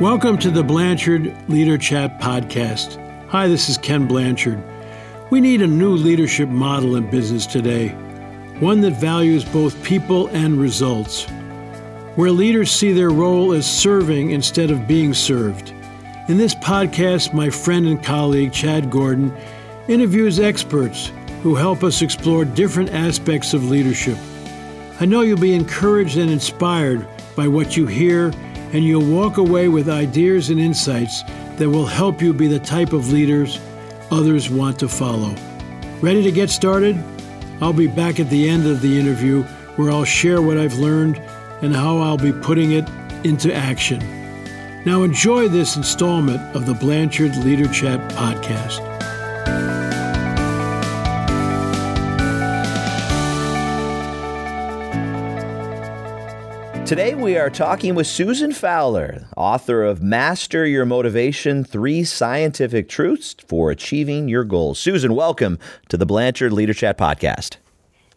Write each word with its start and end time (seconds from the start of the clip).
Welcome 0.00 0.38
to 0.38 0.50
the 0.50 0.64
Blanchard 0.64 1.36
Leader 1.50 1.76
Chat 1.76 2.18
podcast. 2.18 2.96
Hi, 3.28 3.48
this 3.48 3.68
is 3.68 3.76
Ken 3.76 4.06
Blanchard. 4.06 4.58
We 5.28 5.42
need 5.42 5.60
a 5.60 5.66
new 5.66 5.90
leadership 5.90 6.48
model 6.48 6.96
in 6.96 7.10
business 7.10 7.44
today, 7.44 7.88
one 8.60 8.80
that 8.80 8.92
values 8.92 9.44
both 9.44 9.84
people 9.84 10.28
and 10.28 10.58
results, 10.58 11.26
where 12.16 12.30
leaders 12.30 12.70
see 12.72 12.94
their 12.94 13.10
role 13.10 13.52
as 13.52 13.70
serving 13.70 14.30
instead 14.30 14.70
of 14.70 14.88
being 14.88 15.12
served. 15.12 15.74
In 16.28 16.38
this 16.38 16.54
podcast, 16.54 17.34
my 17.34 17.50
friend 17.50 17.86
and 17.86 18.02
colleague 18.02 18.54
Chad 18.54 18.90
Gordon 18.90 19.36
interviews 19.86 20.40
experts 20.40 21.12
who 21.42 21.54
help 21.54 21.84
us 21.84 22.00
explore 22.00 22.46
different 22.46 22.88
aspects 22.94 23.52
of 23.52 23.68
leadership. 23.68 24.16
I 24.98 25.04
know 25.04 25.20
you'll 25.20 25.38
be 25.38 25.52
encouraged 25.52 26.16
and 26.16 26.30
inspired 26.30 27.06
by 27.36 27.48
what 27.48 27.76
you 27.76 27.86
hear 27.86 28.32
and 28.72 28.84
you'll 28.84 29.04
walk 29.04 29.36
away 29.36 29.68
with 29.68 29.88
ideas 29.88 30.50
and 30.50 30.60
insights 30.60 31.22
that 31.56 31.68
will 31.68 31.86
help 31.86 32.22
you 32.22 32.32
be 32.32 32.46
the 32.46 32.60
type 32.60 32.92
of 32.92 33.12
leaders 33.12 33.60
others 34.10 34.50
want 34.50 34.78
to 34.80 34.88
follow. 34.88 35.34
Ready 36.00 36.22
to 36.22 36.32
get 36.32 36.50
started? 36.50 37.02
I'll 37.60 37.72
be 37.72 37.86
back 37.86 38.18
at 38.20 38.30
the 38.30 38.48
end 38.48 38.66
of 38.66 38.80
the 38.80 38.98
interview 38.98 39.42
where 39.76 39.90
I'll 39.90 40.04
share 40.04 40.42
what 40.42 40.58
I've 40.58 40.78
learned 40.78 41.18
and 41.62 41.74
how 41.74 41.98
I'll 41.98 42.16
be 42.16 42.32
putting 42.32 42.72
it 42.72 42.88
into 43.24 43.54
action. 43.54 44.00
Now, 44.84 45.02
enjoy 45.02 45.48
this 45.48 45.76
installment 45.76 46.40
of 46.56 46.64
the 46.64 46.74
Blanchard 46.74 47.36
Leader 47.36 47.70
Chat 47.72 48.00
podcast. 48.12 48.89
Today, 56.90 57.14
we 57.14 57.36
are 57.36 57.50
talking 57.50 57.94
with 57.94 58.08
Susan 58.08 58.50
Fowler, 58.50 59.28
author 59.36 59.84
of 59.84 60.02
Master 60.02 60.66
Your 60.66 60.84
Motivation 60.84 61.62
Three 61.62 62.02
Scientific 62.02 62.88
Truths 62.88 63.36
for 63.46 63.70
Achieving 63.70 64.28
Your 64.28 64.42
Goals. 64.42 64.80
Susan, 64.80 65.14
welcome 65.14 65.56
to 65.88 65.96
the 65.96 66.04
Blanchard 66.04 66.52
Leader 66.52 66.74
Chat 66.74 66.98
podcast. 66.98 67.58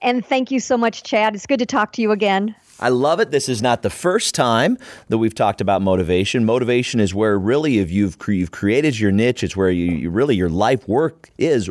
And 0.02 0.26
thank 0.26 0.50
you 0.50 0.60
so 0.60 0.76
much, 0.76 1.04
Chad. 1.04 1.36
It's 1.36 1.46
good 1.46 1.60
to 1.60 1.68
talk 1.68 1.94
to 1.94 2.02
you 2.02 2.10
again. 2.10 2.56
I 2.80 2.90
love 2.90 3.20
it. 3.20 3.30
This 3.30 3.48
is 3.48 3.62
not 3.62 3.84
the 3.84 3.92
first 3.92 4.34
time 4.34 4.80
that 5.10 5.20
we've 5.20 5.36
talked 5.36 5.62
about 5.62 5.84
motivation. 5.84 6.44
Motivation 6.44 7.00
is 7.00 7.14
where 7.14 7.38
really, 7.38 7.78
if 7.78 7.92
you've, 7.92 8.18
you've 8.28 8.50
created 8.50 9.00
your 9.00 9.12
niche, 9.12 9.44
it's 9.44 9.56
where 9.56 9.70
you, 9.70 9.92
you 9.92 10.10
really 10.10 10.36
your 10.36 10.50
life 10.50 10.88
work 10.88 11.30
is. 11.38 11.70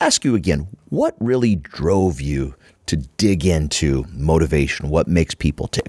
Ask 0.00 0.24
you 0.24 0.34
again, 0.34 0.66
what 0.88 1.14
really 1.20 1.56
drove 1.56 2.22
you 2.22 2.54
to 2.86 2.96
dig 2.96 3.44
into 3.44 4.06
motivation? 4.14 4.88
What 4.88 5.06
makes 5.08 5.34
people 5.34 5.68
tick? 5.68 5.88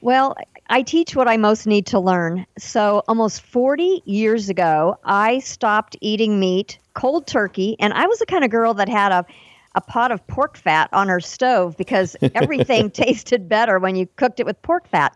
Well, 0.00 0.36
I 0.68 0.82
teach 0.82 1.14
what 1.14 1.28
I 1.28 1.36
most 1.36 1.66
need 1.66 1.86
to 1.86 2.00
learn. 2.00 2.46
So, 2.58 3.02
almost 3.06 3.42
40 3.42 4.02
years 4.06 4.48
ago, 4.48 4.98
I 5.04 5.40
stopped 5.40 5.96
eating 6.00 6.40
meat 6.40 6.78
cold 6.94 7.26
turkey, 7.26 7.76
and 7.78 7.92
I 7.92 8.06
was 8.06 8.18
the 8.18 8.26
kind 8.26 8.44
of 8.44 8.50
girl 8.50 8.74
that 8.74 8.88
had 8.88 9.12
a 9.12 9.26
a 9.74 9.80
pot 9.80 10.10
of 10.10 10.26
pork 10.26 10.56
fat 10.56 10.88
on 10.92 11.08
her 11.08 11.20
stove 11.20 11.76
because 11.76 12.16
everything 12.34 12.90
tasted 12.90 13.48
better 13.48 13.78
when 13.78 13.94
you 13.94 14.06
cooked 14.16 14.40
it 14.40 14.46
with 14.46 14.60
pork 14.62 14.88
fat. 14.88 15.14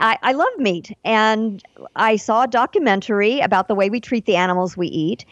I, 0.00 0.18
I 0.22 0.32
love 0.32 0.52
meat, 0.58 0.96
and 1.04 1.62
I 1.94 2.16
saw 2.16 2.42
a 2.42 2.46
documentary 2.46 3.40
about 3.40 3.68
the 3.68 3.74
way 3.74 3.88
we 3.88 4.00
treat 4.00 4.26
the 4.26 4.36
animals 4.36 4.76
we 4.76 4.88
eat. 4.88 5.24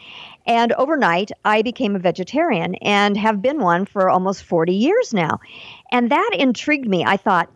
And 0.47 0.73
overnight, 0.73 1.31
I 1.43 1.61
became 1.61 1.95
a 1.95 1.99
vegetarian 1.99 2.75
and 2.75 3.17
have 3.17 3.41
been 3.41 3.59
one 3.59 3.85
for 3.85 4.09
almost 4.09 4.43
40 4.43 4.73
years 4.73 5.13
now. 5.13 5.39
And 5.91 6.11
that 6.11 6.31
intrigued 6.37 6.87
me. 6.87 7.03
I 7.03 7.17
thought, 7.17 7.49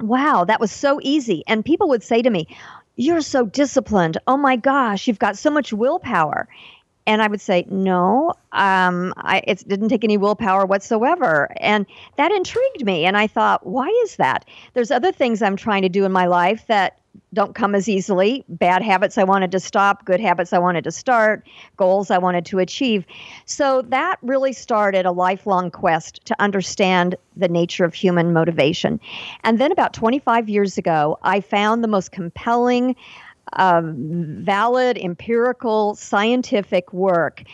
wow, 0.00 0.44
that 0.44 0.60
was 0.60 0.72
so 0.72 1.00
easy. 1.02 1.42
And 1.46 1.64
people 1.64 1.88
would 1.90 2.02
say 2.02 2.22
to 2.22 2.30
me, 2.30 2.48
You're 2.96 3.20
so 3.20 3.46
disciplined. 3.46 4.18
Oh 4.26 4.36
my 4.36 4.56
gosh, 4.56 5.06
you've 5.06 5.18
got 5.18 5.38
so 5.38 5.50
much 5.50 5.72
willpower. 5.72 6.48
And 7.08 7.22
I 7.22 7.26
would 7.26 7.40
say, 7.40 7.64
no, 7.70 8.34
um, 8.52 9.14
I, 9.16 9.42
it 9.46 9.66
didn't 9.66 9.88
take 9.88 10.04
any 10.04 10.18
willpower 10.18 10.66
whatsoever. 10.66 11.50
And 11.56 11.86
that 12.16 12.30
intrigued 12.30 12.84
me. 12.84 13.06
And 13.06 13.16
I 13.16 13.26
thought, 13.26 13.66
why 13.66 13.88
is 14.04 14.16
that? 14.16 14.44
There's 14.74 14.90
other 14.90 15.10
things 15.10 15.40
I'm 15.40 15.56
trying 15.56 15.80
to 15.80 15.88
do 15.88 16.04
in 16.04 16.12
my 16.12 16.26
life 16.26 16.66
that 16.66 17.00
don't 17.32 17.54
come 17.54 17.74
as 17.74 17.88
easily. 17.88 18.44
Bad 18.48 18.82
habits 18.82 19.16
I 19.16 19.24
wanted 19.24 19.52
to 19.52 19.60
stop, 19.60 20.04
good 20.04 20.20
habits 20.20 20.52
I 20.52 20.58
wanted 20.58 20.84
to 20.84 20.90
start, 20.90 21.46
goals 21.76 22.10
I 22.10 22.18
wanted 22.18 22.44
to 22.46 22.58
achieve. 22.58 23.06
So 23.46 23.82
that 23.88 24.16
really 24.22 24.52
started 24.52 25.06
a 25.06 25.12
lifelong 25.12 25.70
quest 25.70 26.24
to 26.26 26.36
understand 26.40 27.16
the 27.36 27.48
nature 27.48 27.84
of 27.84 27.94
human 27.94 28.32
motivation. 28.32 29.00
And 29.44 29.58
then 29.58 29.72
about 29.72 29.94
25 29.94 30.48
years 30.48 30.76
ago, 30.78 31.18
I 31.22 31.40
found 31.40 31.82
the 31.82 31.88
most 31.88 32.12
compelling, 32.12 32.96
um, 33.54 33.94
valid, 34.40 34.98
empirical, 34.98 35.94
scientific 35.94 36.92
work 36.92 37.44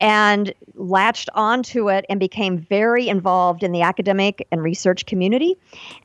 and 0.00 0.52
latched 0.74 1.30
onto 1.34 1.88
it 1.88 2.04
and 2.08 2.18
became 2.18 2.58
very 2.58 3.08
involved 3.08 3.62
in 3.62 3.72
the 3.72 3.82
academic 3.82 4.46
and 4.50 4.62
research 4.62 5.06
community. 5.06 5.56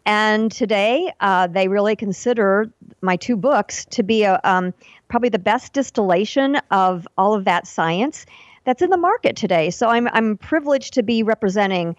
And 0.06 0.52
today, 0.52 1.12
uh, 1.20 1.48
they 1.48 1.68
really 1.68 1.96
consider 1.96 2.72
my 3.02 3.16
two 3.16 3.36
books 3.36 3.86
to 3.86 4.04
be 4.04 4.24
a, 4.24 4.40
um, 4.44 4.74
probably 5.08 5.30
the 5.30 5.40
best 5.40 5.74
distillation 5.74 6.58
of 6.72 7.08
all 7.18 7.34
of 7.34 7.46
that 7.46 7.66
science 7.68 8.26
that's 8.64 8.82
in 8.82 8.90
the 8.90 8.98
market 8.98 9.36
today. 9.36 9.70
So 9.70 9.90
I'm, 9.90 10.08
I'm 10.14 10.38
privileged 10.38 10.94
to 10.94 11.04
be 11.04 11.24
representing 11.24 11.96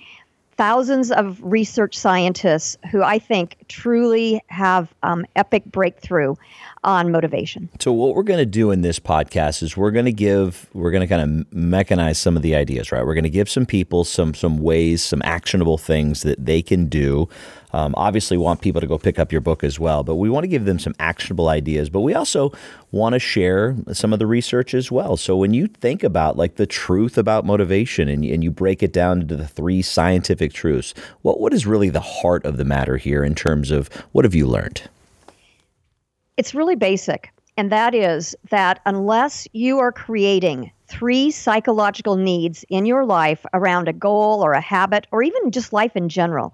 thousands 0.60 1.10
of 1.10 1.38
research 1.43 1.97
scientists 1.97 2.76
who 2.91 3.03
I 3.03 3.19
think 3.19 3.56
truly 3.69 4.43
have 4.48 4.93
um, 5.03 5.25
epic 5.34 5.65
breakthrough 5.65 6.34
on 6.84 7.10
motivation. 7.10 7.71
So 7.81 7.94
what 7.94 8.15
we're 8.15 8.25
going 8.25 8.41
to 8.41 8.44
do 8.44 8.70
in 8.70 8.82
this 8.82 9.00
podcast 9.00 9.62
is 9.62 9.75
we're 9.75 9.91
going 9.91 10.04
to 10.04 10.12
give 10.12 10.69
we're 10.75 10.91
going 10.91 11.00
to 11.00 11.06
kind 11.06 11.22
of 11.22 11.47
mechanize 11.50 12.16
some 12.16 12.37
of 12.37 12.43
the 12.43 12.54
ideas, 12.54 12.93
right? 12.93 13.06
We're 13.06 13.15
going 13.15 13.25
to 13.25 13.31
give 13.31 13.49
some 13.49 13.65
people 13.65 14.04
some 14.04 14.34
some 14.34 14.59
ways, 14.59 15.03
some 15.03 15.22
actionable 15.25 15.78
things 15.78 16.25
that 16.25 16.44
they 16.44 16.60
can 16.60 16.91
do. 16.91 17.26
Um, 17.72 17.94
obviously, 17.97 18.36
want 18.36 18.60
people 18.60 18.81
to 18.81 18.86
go 18.86 18.98
pick 18.98 19.19
up 19.19 19.32
your 19.32 19.41
book 19.41 19.62
as 19.64 19.78
well, 19.78 20.03
but 20.03 20.16
we 20.16 20.31
want 20.31 20.44
to 20.44 20.48
give 20.48 20.64
them 20.64 20.78
some 20.78 20.94
actionable 20.98 21.48
ideas. 21.48 21.88
But 21.88 22.00
we 22.00 22.14
also 22.14 22.53
want 22.91 23.14
to 23.14 23.19
share 23.19 23.76
some 23.92 24.12
of 24.12 24.19
the 24.19 24.26
research 24.26 24.75
as 24.75 24.91
well. 24.91 25.16
So 25.16 25.36
when 25.36 25.54
you 25.54 25.66
think 25.66 26.03
about 26.03 26.36
like 26.36 26.56
the 26.56 26.66
truth 26.66 27.16
about 27.16 27.44
motivation 27.44 28.08
and, 28.08 28.25
and 28.25 28.42
you 28.42 28.50
break 28.50 28.82
it 28.82 28.92
down 28.92 29.22
into 29.22 29.36
the 29.36 29.48
three 29.48 29.82
scientific 29.82 30.53
truths, 30.53 30.94
what 31.22 31.41
what 31.41 31.54
is 31.54 31.66
really 31.66 31.91
the 31.91 32.00
heart 32.00 32.44
of 32.44 32.56
the 32.56 32.64
matter 32.64 32.97
here 32.97 33.25
in 33.25 33.34
terms 33.34 33.70
of 33.70 33.88
what 34.12 34.25
have 34.25 34.34
you 34.34 34.47
learned? 34.47 34.82
It's 36.37 36.54
really 36.54 36.76
basic, 36.76 37.31
and 37.56 37.70
that 37.70 37.94
is 37.94 38.34
that 38.50 38.81
unless 38.87 39.47
you 39.52 39.78
are 39.78 39.92
creating 39.92 40.72
three 40.91 41.31
psychological 41.31 42.17
needs 42.17 42.65
in 42.69 42.84
your 42.84 43.05
life 43.05 43.47
around 43.55 43.89
a 43.89 43.93
goal 43.93 44.45
or 44.45 44.53
a 44.53 44.61
habit 44.61 45.06
or 45.12 45.23
even 45.23 45.51
just 45.51 45.73
life 45.73 45.95
in 45.95 46.09
general, 46.09 46.53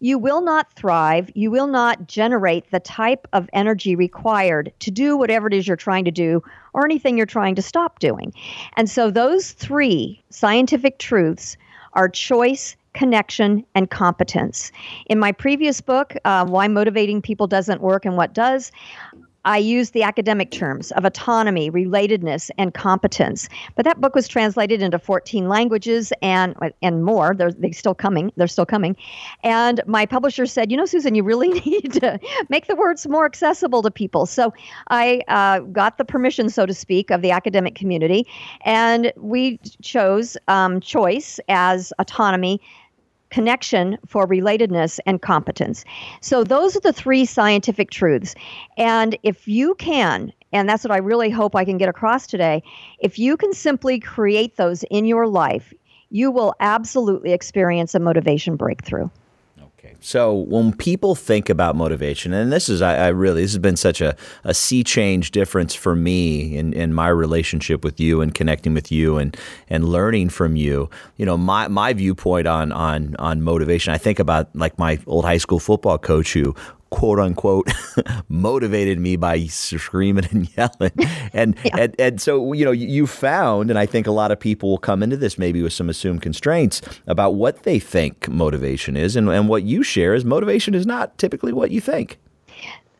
you 0.00 0.18
will 0.18 0.42
not 0.42 0.72
thrive. 0.74 1.30
You 1.34 1.50
will 1.50 1.66
not 1.66 2.06
generate 2.06 2.70
the 2.70 2.80
type 2.80 3.26
of 3.32 3.48
energy 3.52 3.96
required 3.96 4.72
to 4.80 4.90
do 4.90 5.16
whatever 5.16 5.48
it 5.48 5.54
is 5.54 5.66
you're 5.66 5.76
trying 5.76 6.04
to 6.04 6.10
do 6.10 6.42
or 6.74 6.84
anything 6.84 7.16
you're 7.16 7.26
trying 7.26 7.54
to 7.54 7.62
stop 7.62 7.98
doing. 7.98 8.32
And 8.76 8.88
so, 8.90 9.10
those 9.10 9.52
three 9.52 10.22
scientific 10.30 10.98
truths 10.98 11.56
are 11.94 12.08
choice, 12.08 12.76
connection, 12.92 13.64
and 13.74 13.90
competence. 13.90 14.70
In 15.06 15.18
my 15.18 15.32
previous 15.32 15.80
book, 15.80 16.14
uh, 16.24 16.44
Why 16.46 16.68
Motivating 16.68 17.22
People 17.22 17.46
Doesn't 17.46 17.80
Work 17.80 18.04
and 18.04 18.16
What 18.16 18.34
Does, 18.34 18.70
I 19.44 19.58
used 19.58 19.94
the 19.94 20.02
academic 20.02 20.50
terms 20.50 20.90
of 20.92 21.04
autonomy, 21.04 21.70
relatedness, 21.70 22.50
and 22.58 22.74
competence. 22.74 23.48
But 23.76 23.84
that 23.84 24.00
book 24.00 24.14
was 24.14 24.28
translated 24.28 24.82
into 24.82 24.98
14 24.98 25.48
languages 25.48 26.12
and 26.22 26.54
and 26.82 27.04
more. 27.04 27.34
They're, 27.34 27.52
they're 27.52 27.72
still 27.72 27.94
coming. 27.94 28.32
They're 28.36 28.46
still 28.46 28.66
coming. 28.66 28.96
And 29.42 29.80
my 29.86 30.06
publisher 30.06 30.46
said, 30.46 30.70
you 30.70 30.76
know, 30.76 30.86
Susan, 30.86 31.14
you 31.14 31.22
really 31.22 31.48
need 31.66 31.92
to 31.94 32.18
make 32.48 32.66
the 32.66 32.76
words 32.76 33.06
more 33.06 33.26
accessible 33.26 33.82
to 33.82 33.90
people. 33.90 34.26
So 34.26 34.52
I 34.88 35.22
uh, 35.28 35.60
got 35.60 35.98
the 35.98 36.04
permission, 36.04 36.50
so 36.50 36.66
to 36.66 36.74
speak, 36.74 37.10
of 37.10 37.22
the 37.22 37.30
academic 37.30 37.74
community, 37.74 38.26
and 38.64 39.12
we 39.16 39.58
chose 39.82 40.36
um, 40.48 40.80
choice 40.80 41.40
as 41.48 41.92
autonomy 41.98 42.60
connection 43.30 43.98
for 44.06 44.26
relatedness 44.26 44.98
and 45.06 45.20
competence. 45.22 45.84
So 46.20 46.44
those 46.44 46.76
are 46.76 46.80
the 46.80 46.92
three 46.92 47.24
scientific 47.24 47.90
truths. 47.90 48.34
And 48.76 49.16
if 49.22 49.46
you 49.46 49.74
can, 49.76 50.32
and 50.52 50.68
that's 50.68 50.84
what 50.84 50.92
I 50.92 50.98
really 50.98 51.30
hope 51.30 51.54
I 51.54 51.64
can 51.64 51.78
get 51.78 51.88
across 51.88 52.26
today, 52.26 52.62
if 53.00 53.18
you 53.18 53.36
can 53.36 53.52
simply 53.52 54.00
create 54.00 54.56
those 54.56 54.82
in 54.84 55.04
your 55.04 55.26
life, 55.26 55.74
you 56.10 56.30
will 56.30 56.54
absolutely 56.60 57.32
experience 57.32 57.94
a 57.94 58.00
motivation 58.00 58.56
breakthrough. 58.56 59.08
So 60.00 60.32
when 60.32 60.72
people 60.72 61.14
think 61.14 61.48
about 61.48 61.74
motivation, 61.74 62.32
and 62.32 62.52
this 62.52 62.68
is, 62.68 62.82
I, 62.82 62.96
I, 62.96 63.08
really, 63.08 63.42
this 63.42 63.52
has 63.52 63.58
been 63.58 63.76
such 63.76 64.00
a, 64.00 64.16
a 64.44 64.54
sea 64.54 64.84
change 64.84 65.32
difference 65.32 65.74
for 65.74 65.96
me 65.96 66.56
in, 66.56 66.72
in 66.72 66.94
my 66.94 67.08
relationship 67.08 67.84
with 67.84 67.98
you 67.98 68.20
and 68.20 68.34
connecting 68.34 68.74
with 68.74 68.92
you 68.92 69.18
and, 69.18 69.36
and 69.68 69.88
learning 69.88 70.28
from 70.28 70.56
you. 70.56 70.88
You 71.16 71.26
know, 71.26 71.36
my, 71.36 71.68
my 71.68 71.92
viewpoint 71.92 72.46
on, 72.46 72.70
on, 72.72 73.16
on 73.16 73.42
motivation, 73.42 73.92
I 73.92 73.98
think 73.98 74.18
about 74.18 74.54
like 74.54 74.78
my 74.78 74.98
old 75.06 75.24
high 75.24 75.38
school 75.38 75.58
football 75.58 75.98
coach 75.98 76.32
who 76.32 76.54
quote 76.90 77.18
unquote 77.18 77.70
motivated 78.28 78.98
me 78.98 79.16
by 79.16 79.44
screaming 79.46 80.26
and 80.30 80.56
yelling 80.56 80.92
and, 81.32 81.56
yeah. 81.64 81.76
and 81.76 81.94
and 81.98 82.20
so 82.20 82.52
you 82.52 82.64
know 82.64 82.70
you 82.70 83.06
found 83.06 83.70
and 83.70 83.78
I 83.78 83.86
think 83.86 84.06
a 84.06 84.10
lot 84.10 84.30
of 84.30 84.40
people 84.40 84.70
will 84.70 84.78
come 84.78 85.02
into 85.02 85.16
this 85.16 85.38
maybe 85.38 85.62
with 85.62 85.72
some 85.72 85.88
assumed 85.88 86.22
constraints 86.22 86.80
about 87.06 87.34
what 87.34 87.64
they 87.64 87.78
think 87.78 88.28
motivation 88.28 88.96
is 88.96 89.16
and, 89.16 89.28
and 89.28 89.48
what 89.48 89.62
you 89.62 89.82
share 89.82 90.14
is 90.14 90.24
motivation 90.24 90.74
is 90.74 90.86
not 90.86 91.16
typically 91.18 91.52
what 91.52 91.70
you 91.70 91.80
think 91.80 92.18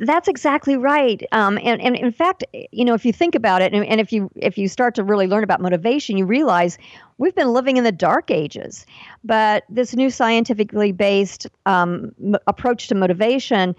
that's 0.01 0.29
exactly 0.29 0.77
right. 0.77 1.23
Um, 1.33 1.59
and, 1.63 1.81
and 1.81 1.97
in 1.97 2.13
fact, 2.13 2.45
you 2.53 2.85
know, 2.85 2.95
if 2.95 3.05
you 3.05 3.13
think 3.13 3.35
about 3.35 3.63
it, 3.63 3.73
and, 3.73 3.85
and 3.85 4.01
if 4.01 4.13
you 4.13 4.31
if 4.37 4.57
you 4.57 4.69
start 4.69 4.95
to 4.97 5.05
really 5.05 5.27
learn 5.27 5.45
about 5.45 5.61
motivation, 5.61 6.17
you 6.17 6.25
realize 6.25 6.79
we've 7.19 7.35
been 7.35 7.53
living 7.53 7.77
in 7.77 7.85
the 7.85 7.93
dark 7.93 8.31
ages. 8.31 8.87
But 9.25 9.65
this 9.69 9.97
new 9.97 10.11
scientifically 10.11 10.93
based 10.93 11.49
um, 11.67 12.13
m- 12.23 12.37
approach 12.47 12.89
to 12.89 12.95
motivation 12.95 13.75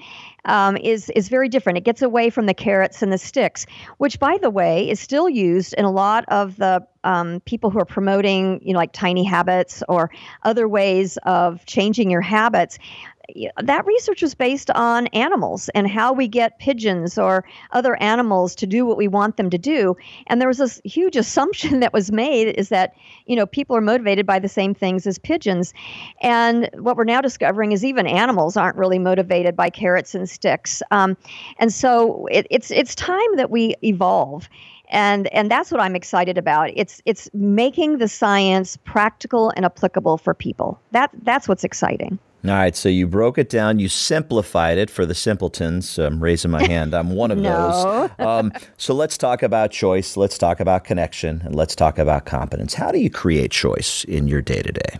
um, 0.45 0.75
is 0.77 1.09
is 1.11 1.29
very 1.29 1.47
different. 1.47 1.77
It 1.77 1.85
gets 1.85 2.01
away 2.01 2.29
from 2.29 2.45
the 2.45 2.53
carrots 2.53 3.01
and 3.01 3.13
the 3.13 3.17
sticks, 3.17 3.65
which, 3.97 4.19
by 4.19 4.37
the 4.41 4.49
way, 4.49 4.89
is 4.89 4.99
still 4.99 5.29
used 5.29 5.73
in 5.75 5.85
a 5.85 5.91
lot 5.91 6.25
of 6.27 6.57
the 6.57 6.85
um, 7.05 7.39
people 7.45 7.69
who 7.69 7.79
are 7.79 7.85
promoting, 7.85 8.59
you 8.61 8.73
know, 8.73 8.79
like 8.79 8.91
tiny 8.91 9.23
habits 9.23 9.83
or 9.87 10.11
other 10.43 10.67
ways 10.67 11.17
of 11.23 11.65
changing 11.65 12.11
your 12.11 12.21
habits 12.21 12.77
that 13.61 13.85
research 13.85 14.21
was 14.21 14.35
based 14.35 14.69
on 14.71 15.07
animals 15.07 15.69
and 15.75 15.89
how 15.89 16.13
we 16.13 16.27
get 16.27 16.59
pigeons 16.59 17.17
or 17.17 17.45
other 17.71 17.95
animals 18.01 18.55
to 18.55 18.67
do 18.67 18.85
what 18.85 18.97
we 18.97 19.07
want 19.07 19.37
them 19.37 19.49
to 19.49 19.57
do. 19.57 19.95
And 20.27 20.39
there 20.39 20.47
was 20.47 20.57
this 20.57 20.81
huge 20.83 21.15
assumption 21.15 21.79
that 21.81 21.93
was 21.93 22.11
made 22.11 22.55
is 22.57 22.69
that, 22.69 22.93
you 23.25 23.35
know, 23.35 23.45
people 23.45 23.75
are 23.75 23.81
motivated 23.81 24.25
by 24.25 24.39
the 24.39 24.49
same 24.49 24.73
things 24.73 25.05
as 25.07 25.17
pigeons. 25.17 25.73
And 26.21 26.69
what 26.79 26.97
we're 26.97 27.03
now 27.03 27.21
discovering 27.21 27.71
is 27.71 27.85
even 27.85 28.07
animals 28.07 28.57
aren't 28.57 28.77
really 28.77 28.99
motivated 28.99 29.55
by 29.55 29.69
carrots 29.69 30.15
and 30.15 30.29
sticks. 30.29 30.81
Um, 30.91 31.17
and 31.57 31.73
so 31.73 32.27
it, 32.27 32.47
it's 32.49 32.71
it's 32.71 32.95
time 32.95 33.35
that 33.35 33.49
we 33.49 33.75
evolve 33.83 34.49
and 34.89 35.27
and 35.27 35.49
that's 35.51 35.71
what 35.71 35.79
I'm 35.79 35.95
excited 35.95 36.37
about. 36.37 36.71
It's 36.75 37.01
it's 37.05 37.29
making 37.33 37.99
the 37.99 38.07
science 38.07 38.77
practical 38.77 39.51
and 39.55 39.65
applicable 39.65 40.17
for 40.17 40.33
people. 40.33 40.79
That 40.91 41.11
that's 41.21 41.47
what's 41.47 41.63
exciting. 41.63 42.19
All 42.45 42.51
right, 42.51 42.73
so 42.73 42.87
you 42.87 43.05
broke 43.05 43.37
it 43.37 43.49
down, 43.49 43.79
you 43.79 43.89
simplified 43.89 44.77
it 44.77 44.89
for 44.89 45.05
the 45.05 45.13
simpletons. 45.13 45.99
I'm 45.99 46.23
raising 46.23 46.51
my 46.51 46.65
hand. 46.65 46.93
I'm 46.93 47.11
one 47.11 47.31
of 47.31 47.37
no. 47.39 48.07
those. 48.07 48.25
Um, 48.25 48.53
so 48.77 48.93
let's 48.93 49.17
talk 49.17 49.43
about 49.43 49.71
choice. 49.71 50.15
Let's 50.15 50.37
talk 50.37 50.61
about 50.61 50.85
connection, 50.85 51.41
and 51.43 51.53
let's 51.53 51.75
talk 51.75 51.97
about 51.97 52.25
competence. 52.25 52.73
How 52.73 52.91
do 52.91 52.99
you 52.99 53.09
create 53.09 53.51
choice 53.51 54.05
in 54.05 54.29
your 54.29 54.41
day 54.41 54.61
to 54.61 54.71
day? 54.71 54.99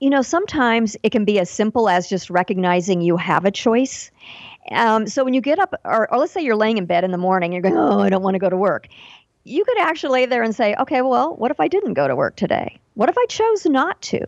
You 0.00 0.10
know, 0.10 0.22
sometimes 0.22 0.96
it 1.04 1.10
can 1.10 1.24
be 1.24 1.38
as 1.38 1.48
simple 1.48 1.88
as 1.88 2.08
just 2.08 2.28
recognizing 2.30 3.00
you 3.00 3.16
have 3.16 3.44
a 3.44 3.52
choice. 3.52 4.10
Um, 4.72 5.06
so 5.06 5.22
when 5.22 5.34
you 5.34 5.40
get 5.40 5.60
up, 5.60 5.74
or, 5.84 6.12
or 6.12 6.18
let's 6.18 6.32
say 6.32 6.42
you're 6.42 6.56
laying 6.56 6.78
in 6.78 6.86
bed 6.86 7.04
in 7.04 7.12
the 7.12 7.18
morning, 7.18 7.52
you're 7.52 7.62
going, 7.62 7.76
oh, 7.76 8.00
I 8.00 8.08
don't 8.08 8.22
want 8.22 8.34
to 8.34 8.40
go 8.40 8.50
to 8.50 8.56
work 8.56 8.88
you 9.44 9.64
could 9.64 9.78
actually 9.78 10.12
lay 10.12 10.26
there 10.26 10.42
and 10.42 10.54
say, 10.54 10.74
okay, 10.80 11.02
well, 11.02 11.36
what 11.36 11.50
if 11.50 11.60
I 11.60 11.68
didn't 11.68 11.94
go 11.94 12.08
to 12.08 12.16
work 12.16 12.36
today? 12.36 12.78
What 12.94 13.08
if 13.08 13.18
I 13.18 13.26
chose 13.26 13.66
not 13.66 14.00
to? 14.02 14.20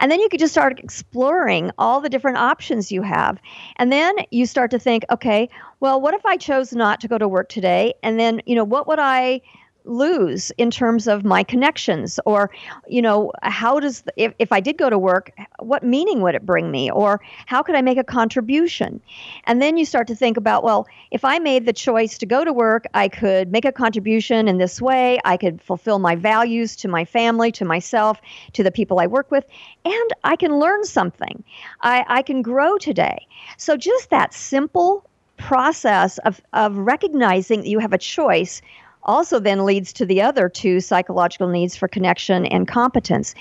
And 0.00 0.10
then 0.10 0.20
you 0.20 0.28
could 0.28 0.40
just 0.40 0.54
start 0.54 0.80
exploring 0.80 1.70
all 1.78 2.00
the 2.00 2.08
different 2.08 2.38
options 2.38 2.90
you 2.90 3.02
have. 3.02 3.38
And 3.76 3.92
then 3.92 4.16
you 4.30 4.46
start 4.46 4.70
to 4.72 4.78
think, 4.78 5.04
okay, 5.10 5.48
well, 5.80 6.00
what 6.00 6.14
if 6.14 6.24
I 6.24 6.36
chose 6.36 6.72
not 6.72 7.00
to 7.00 7.08
go 7.08 7.18
to 7.18 7.28
work 7.28 7.48
today? 7.48 7.94
And 8.02 8.18
then, 8.18 8.40
you 8.46 8.56
know, 8.56 8.64
what 8.64 8.88
would 8.88 8.98
I 8.98 9.42
lose 9.86 10.50
in 10.58 10.70
terms 10.70 11.06
of 11.06 11.24
my 11.24 11.42
connections 11.42 12.18
or 12.26 12.50
you 12.88 13.00
know 13.00 13.32
how 13.42 13.78
does 13.80 14.02
the, 14.02 14.12
if, 14.16 14.34
if 14.38 14.52
i 14.52 14.60
did 14.60 14.76
go 14.76 14.90
to 14.90 14.98
work 14.98 15.32
what 15.60 15.82
meaning 15.82 16.20
would 16.20 16.34
it 16.34 16.44
bring 16.44 16.70
me 16.70 16.90
or 16.90 17.20
how 17.46 17.62
could 17.62 17.74
i 17.74 17.82
make 17.82 17.98
a 17.98 18.04
contribution? 18.04 19.00
And 19.44 19.62
then 19.62 19.76
you 19.76 19.84
start 19.84 20.06
to 20.08 20.16
think 20.16 20.36
about 20.36 20.64
well 20.64 20.86
if 21.10 21.24
i 21.24 21.38
made 21.38 21.66
the 21.66 21.72
choice 21.72 22.18
to 22.18 22.26
go 22.26 22.44
to 22.44 22.52
work 22.52 22.86
i 22.94 23.08
could 23.08 23.50
make 23.50 23.64
a 23.64 23.72
contribution 23.72 24.48
in 24.48 24.58
this 24.58 24.80
way. 24.82 25.18
I 25.24 25.36
could 25.36 25.62
fulfill 25.62 25.98
my 25.98 26.16
values 26.16 26.76
to 26.76 26.88
my 26.88 27.04
family 27.04 27.52
to 27.52 27.64
myself 27.64 28.20
to 28.52 28.62
the 28.62 28.70
people 28.70 28.98
i 28.98 29.06
work 29.06 29.30
with 29.30 29.44
and 29.84 30.10
i 30.24 30.36
can 30.36 30.58
learn 30.58 30.84
something. 30.84 31.42
I, 31.82 32.04
I 32.08 32.22
can 32.22 32.42
grow 32.42 32.78
today. 32.78 33.26
So 33.56 33.76
just 33.76 34.10
that 34.10 34.34
simple 34.34 35.08
process 35.36 36.18
of, 36.18 36.40
of 36.52 36.76
recognizing 36.76 37.60
that 37.60 37.68
you 37.68 37.78
have 37.78 37.92
a 37.92 37.98
choice 37.98 38.62
also 39.06 39.38
then 39.38 39.64
leads 39.64 39.92
to 39.94 40.04
the 40.04 40.20
other 40.20 40.48
two 40.48 40.80
psychological 40.80 41.48
needs 41.48 41.76
for 41.76 41.88
connection 41.88 42.44
and 42.46 42.68
competence. 42.68 43.34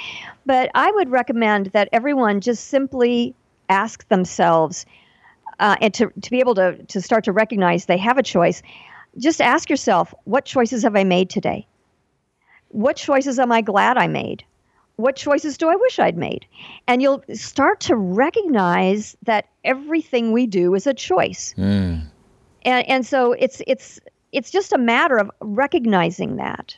But 0.45 0.71
I 0.73 0.91
would 0.91 1.09
recommend 1.09 1.67
that 1.67 1.89
everyone 1.91 2.39
just 2.39 2.67
simply 2.67 3.35
ask 3.67 4.07
themselves, 4.07 4.85
uh, 5.59 5.75
and 5.81 5.93
to, 5.95 6.11
to 6.21 6.29
be 6.29 6.39
able 6.39 6.55
to, 6.55 6.77
to 6.83 7.01
start 7.01 7.23
to 7.25 7.31
recognize 7.31 7.85
they 7.85 7.97
have 7.97 8.17
a 8.17 8.23
choice, 8.23 8.61
just 9.17 9.41
ask 9.41 9.69
yourself, 9.69 10.13
what 10.23 10.45
choices 10.45 10.83
have 10.83 10.95
I 10.95 11.03
made 11.03 11.29
today? 11.29 11.67
What 12.69 12.95
choices 12.95 13.39
am 13.39 13.51
I 13.51 13.61
glad 13.61 13.97
I 13.97 14.07
made? 14.07 14.43
What 14.97 15.15
choices 15.15 15.57
do 15.57 15.67
I 15.67 15.75
wish 15.75 15.99
I'd 15.99 16.17
made? 16.17 16.45
And 16.87 17.01
you'll 17.01 17.23
start 17.33 17.79
to 17.81 17.95
recognize 17.95 19.17
that 19.23 19.47
everything 19.63 20.31
we 20.31 20.47
do 20.47 20.73
is 20.75 20.87
a 20.87 20.93
choice. 20.93 21.53
Mm. 21.57 22.05
And, 22.63 22.89
and 22.89 23.05
so 23.05 23.33
it's 23.33 23.61
it's 23.67 23.99
it's 24.35 24.51
just 24.51 24.73
a 24.73 24.77
matter 24.77 25.17
of 25.17 25.31
recognizing 25.39 26.35
that. 26.35 26.77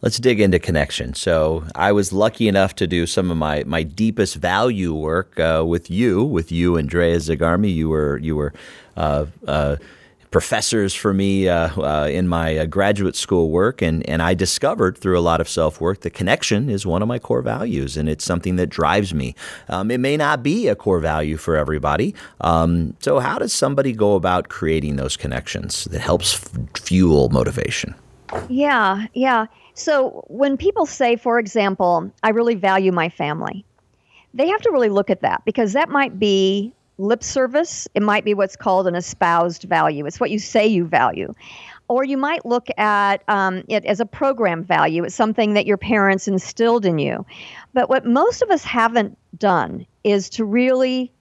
Let's 0.00 0.18
dig 0.18 0.38
into 0.38 0.58
connection. 0.58 1.14
So, 1.14 1.64
I 1.74 1.92
was 1.92 2.12
lucky 2.12 2.46
enough 2.46 2.74
to 2.76 2.86
do 2.86 3.06
some 3.06 3.30
of 3.30 3.38
my, 3.38 3.64
my 3.64 3.82
deepest 3.82 4.36
value 4.36 4.92
work 4.92 5.38
uh, 5.40 5.64
with 5.66 5.90
you, 5.90 6.22
with 6.22 6.52
you, 6.52 6.76
Andrea 6.76 7.16
Zigarmi. 7.16 7.74
You 7.74 7.88
were 7.88 8.18
you 8.18 8.36
were 8.36 8.52
uh, 8.96 9.26
uh, 9.48 9.76
professors 10.34 10.92
for 10.92 11.14
me 11.14 11.48
uh, 11.48 11.68
uh, 11.80 12.08
in 12.08 12.26
my 12.26 12.58
uh, 12.58 12.66
graduate 12.66 13.14
school 13.14 13.50
work, 13.50 13.80
and, 13.80 14.04
and 14.10 14.20
I 14.20 14.34
discovered 14.34 14.98
through 14.98 15.16
a 15.16 15.22
lot 15.22 15.40
of 15.40 15.48
self 15.48 15.80
work 15.80 16.00
that 16.00 16.10
connection 16.10 16.68
is 16.68 16.84
one 16.84 17.02
of 17.02 17.06
my 17.06 17.20
core 17.20 17.40
values, 17.40 17.96
and 17.96 18.08
it's 18.08 18.24
something 18.24 18.56
that 18.56 18.66
drives 18.66 19.14
me. 19.14 19.36
Um, 19.68 19.92
it 19.92 20.00
may 20.00 20.16
not 20.16 20.42
be 20.42 20.66
a 20.66 20.74
core 20.74 20.98
value 20.98 21.36
for 21.36 21.54
everybody. 21.54 22.16
Um, 22.40 22.96
so, 22.98 23.20
how 23.20 23.38
does 23.38 23.52
somebody 23.52 23.92
go 23.92 24.16
about 24.16 24.48
creating 24.48 24.96
those 24.96 25.16
connections 25.16 25.84
that 25.84 26.00
helps 26.00 26.34
f- 26.34 26.80
fuel 26.80 27.28
motivation? 27.28 27.94
Yeah, 28.48 29.06
yeah. 29.14 29.46
So, 29.74 30.24
when 30.26 30.56
people 30.56 30.84
say, 30.84 31.14
for 31.14 31.38
example, 31.38 32.10
I 32.24 32.30
really 32.30 32.56
value 32.56 32.90
my 32.90 33.08
family, 33.08 33.64
they 34.34 34.48
have 34.48 34.62
to 34.62 34.72
really 34.72 34.88
look 34.88 35.10
at 35.10 35.22
that 35.22 35.44
because 35.44 35.74
that 35.74 35.90
might 35.90 36.18
be 36.18 36.74
lip 36.98 37.22
service. 37.22 37.88
It 37.94 38.02
might 38.02 38.24
be 38.24 38.34
what's 38.34 38.56
called 38.56 38.86
an 38.86 38.94
espoused 38.94 39.64
value. 39.64 40.06
It's 40.06 40.20
what 40.20 40.30
you 40.30 40.38
say 40.38 40.66
you 40.66 40.84
value. 40.84 41.34
Or 41.88 42.04
you 42.04 42.16
might 42.16 42.46
look 42.46 42.68
at 42.78 43.22
um, 43.28 43.62
it 43.68 43.84
as 43.84 44.00
a 44.00 44.06
program 44.06 44.64
value. 44.64 45.04
It's 45.04 45.14
something 45.14 45.54
that 45.54 45.66
your 45.66 45.76
parents 45.76 46.26
instilled 46.26 46.86
in 46.86 46.98
you. 46.98 47.26
But 47.74 47.88
what 47.88 48.06
most 48.06 48.42
of 48.42 48.50
us 48.50 48.64
haven't 48.64 49.18
done 49.38 49.86
is 50.02 50.30
to 50.30 50.44
really 50.44 51.12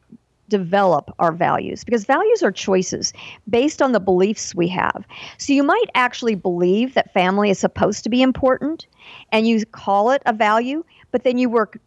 develop 0.50 1.10
our 1.20 1.32
values 1.32 1.84
because 1.84 2.06
values 2.06 2.44
are 2.44 2.52
choices 2.52 3.12
based 3.50 3.82
on 3.82 3.92
the 3.92 4.00
beliefs 4.00 4.54
we 4.54 4.68
have. 4.68 5.04
So 5.38 5.52
you 5.52 5.64
might 5.64 5.88
actually 5.96 6.36
believe 6.36 6.94
that 6.94 7.12
family 7.14 7.50
is 7.50 7.58
supposed 7.60 8.04
to 8.04 8.10
be 8.10 8.22
important 8.22 8.86
and 9.32 9.48
you 9.48 9.66
call 9.66 10.12
it 10.12 10.22
a 10.26 10.34
value, 10.34 10.86
but 11.12 11.24
then 11.24 11.38
you 11.38 11.50
work 11.50 11.80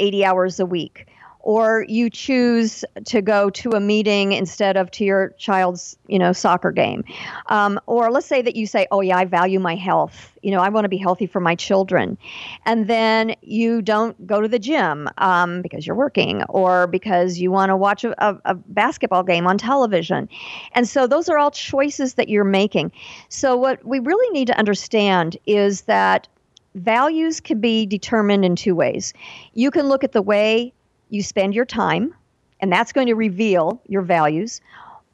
80 0.00 0.24
hours 0.24 0.58
a 0.58 0.66
week 0.66 1.06
or 1.44 1.84
you 1.88 2.08
choose 2.08 2.86
to 3.04 3.20
go 3.20 3.50
to 3.50 3.72
a 3.72 3.80
meeting 3.80 4.32
instead 4.32 4.78
of 4.78 4.90
to 4.90 5.04
your 5.04 5.28
child's 5.36 5.96
you 6.08 6.18
know 6.18 6.32
soccer 6.32 6.72
game. 6.72 7.04
Um, 7.46 7.78
or 7.86 8.10
let's 8.10 8.26
say 8.26 8.40
that 8.40 8.56
you 8.56 8.66
say 8.66 8.86
oh 8.90 9.02
yeah 9.02 9.18
i 9.18 9.24
value 9.26 9.60
my 9.60 9.76
health. 9.76 10.32
You 10.42 10.50
know 10.50 10.60
i 10.60 10.70
want 10.70 10.86
to 10.86 10.88
be 10.88 10.96
healthy 10.96 11.26
for 11.26 11.40
my 11.40 11.54
children. 11.54 12.16
And 12.64 12.88
then 12.88 13.34
you 13.42 13.82
don't 13.82 14.26
go 14.26 14.40
to 14.40 14.48
the 14.48 14.58
gym 14.58 15.08
um, 15.18 15.60
because 15.60 15.86
you're 15.86 15.96
working 15.96 16.42
or 16.44 16.86
because 16.86 17.38
you 17.38 17.50
want 17.50 17.68
to 17.68 17.76
watch 17.76 18.04
a, 18.04 18.26
a, 18.26 18.40
a 18.46 18.54
basketball 18.54 19.22
game 19.22 19.46
on 19.46 19.58
television. 19.58 20.30
And 20.72 20.88
so 20.88 21.06
those 21.06 21.28
are 21.28 21.36
all 21.36 21.50
choices 21.50 22.14
that 22.14 22.30
you're 22.30 22.44
making. 22.44 22.90
So 23.28 23.54
what 23.54 23.84
we 23.84 23.98
really 23.98 24.30
need 24.32 24.46
to 24.46 24.58
understand 24.58 25.36
is 25.46 25.82
that 25.82 26.26
values 26.74 27.40
can 27.40 27.60
be 27.60 27.84
determined 27.84 28.46
in 28.46 28.56
two 28.56 28.74
ways. 28.74 29.12
You 29.52 29.70
can 29.70 29.88
look 29.88 30.04
at 30.04 30.12
the 30.12 30.22
way 30.22 30.72
you 31.14 31.22
spend 31.22 31.54
your 31.54 31.64
time, 31.64 32.14
and 32.60 32.72
that's 32.72 32.92
going 32.92 33.06
to 33.06 33.14
reveal 33.14 33.80
your 33.86 34.02
values, 34.02 34.60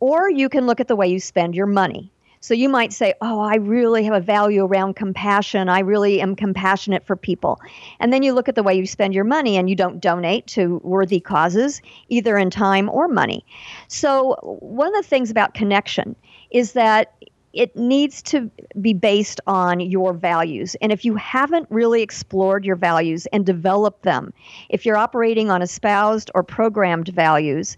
or 0.01 0.31
you 0.31 0.49
can 0.49 0.67
look 0.67 0.81
at 0.81 0.89
the 0.89 0.97
way 0.97 1.07
you 1.07 1.21
spend 1.21 1.55
your 1.55 1.67
money. 1.67 2.11
So 2.43 2.55
you 2.55 2.71
might 2.71 2.93
say, 2.93 3.13
Oh, 3.21 3.41
I 3.41 3.57
really 3.57 4.03
have 4.05 4.15
a 4.15 4.21
value 4.21 4.65
around 4.65 4.97
compassion. 4.97 5.69
I 5.69 5.81
really 5.81 6.23
am 6.23 6.35
compassionate 6.35 7.07
for 7.07 7.15
people. 7.15 7.61
And 8.01 8.13
then 8.13 8.23
you 8.23 8.33
look 8.33 8.49
at 8.49 8.55
the 8.55 8.63
way 8.63 8.75
you 8.75 8.87
spend 8.87 9.15
your 9.15 9.25
money 9.25 9.59
and 9.59 9.69
you 9.69 9.77
don't 9.77 10.01
donate 10.01 10.47
to 10.49 10.81
worthy 10.83 11.21
causes, 11.21 11.83
either 12.09 12.39
in 12.39 12.49
time 12.49 12.89
or 12.89 13.09
money. 13.09 13.45
So, 13.89 14.37
one 14.43 14.89
of 14.89 15.05
the 15.05 15.09
things 15.09 15.31
about 15.31 15.53
connection 15.53 16.17
is 16.51 16.73
that 16.73 17.13
it 17.53 17.75
needs 17.77 18.23
to 18.23 18.51
be 18.81 18.93
based 18.93 19.41
on 19.47 19.81
your 19.81 20.13
values. 20.13 20.77
And 20.81 20.93
if 20.93 21.05
you 21.05 21.17
haven't 21.17 21.67
really 21.71 22.03
explored 22.03 22.65
your 22.65 22.77
values 22.77 23.27
and 23.27 23.45
developed 23.45 24.03
them, 24.03 24.33
if 24.69 24.87
you're 24.87 24.97
operating 24.97 25.51
on 25.51 25.63
espoused 25.63 26.31
or 26.35 26.43
programmed 26.43 27.09
values, 27.09 27.77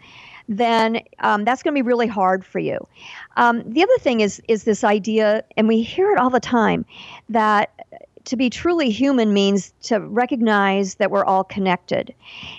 then 0.48 1.00
um, 1.20 1.44
that's 1.44 1.62
going 1.62 1.74
to 1.74 1.78
be 1.78 1.86
really 1.86 2.06
hard 2.06 2.44
for 2.44 2.58
you. 2.58 2.86
Um, 3.36 3.62
the 3.66 3.82
other 3.82 3.98
thing 3.98 4.20
is 4.20 4.42
is 4.48 4.64
this 4.64 4.84
idea, 4.84 5.44
and 5.56 5.68
we 5.68 5.82
hear 5.82 6.12
it 6.12 6.18
all 6.18 6.30
the 6.30 6.40
time, 6.40 6.84
that 7.28 7.70
to 8.24 8.36
be 8.36 8.50
truly 8.50 8.90
human 8.90 9.32
means 9.32 9.72
to 9.82 10.00
recognize 10.00 10.96
that 10.96 11.10
we're 11.10 11.24
all 11.24 11.44
connected, 11.44 12.14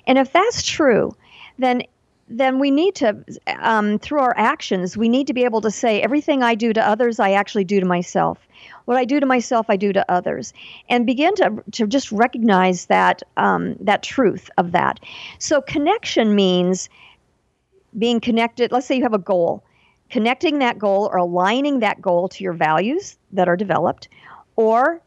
and 0.08 0.18
if 0.18 0.32
that's 0.32 0.64
true, 0.64 1.16
then 1.60 1.84
then 2.34 2.58
we 2.58 2.72
need 2.72 2.96
to, 2.96 3.24
um, 3.60 4.00
through 4.00 4.20
our 4.20 4.34
actions, 4.36 4.98
we 4.98 5.08
need 5.08 5.28
to 5.28 5.34
be 5.34 5.44
able 5.44 5.62
to 5.62 5.70
say 5.70 6.02
everything 6.02 6.42
I 6.42 6.56
do 6.56 6.74
to 6.74 6.86
others, 6.86 7.20
I 7.20 7.34
actually 7.34 7.64
do 7.64 7.80
to 7.80 7.86
myself. 7.86 8.40
What 8.86 8.98
I 8.98 9.06
do 9.06 9.20
to 9.20 9.26
myself, 9.26 9.68
I 9.70 9.78
do 9.78 9.94
to 9.94 10.12
others, 10.12 10.52
and 10.90 11.06
begin 11.06 11.36
to 11.36 11.64
to 11.74 11.86
just 11.86 12.12
recognize 12.12 12.88
that 12.88 13.22
um, 13.38 13.76
that 13.80 14.02
truth 14.02 14.50
of 14.58 14.72
that. 14.72 15.00
So 15.38 15.62
connection 15.62 16.34
means 16.34 16.90
being 17.98 18.20
connected. 18.20 18.72
Let's 18.72 18.88
say 18.88 18.96
you 18.96 19.04
have 19.04 19.14
a 19.14 19.20
goal, 19.20 19.64
connecting 20.10 20.60
that 20.60 20.80
goal 20.80 21.10
or 21.12 21.18
aligning 21.18 21.80
that 21.80 22.02
goal 22.02 22.28
to 22.30 22.44
your 22.44 22.54
values 22.54 23.16
that 23.32 23.48
are 23.48 23.58
developed, 23.58 24.08
or 24.56 25.02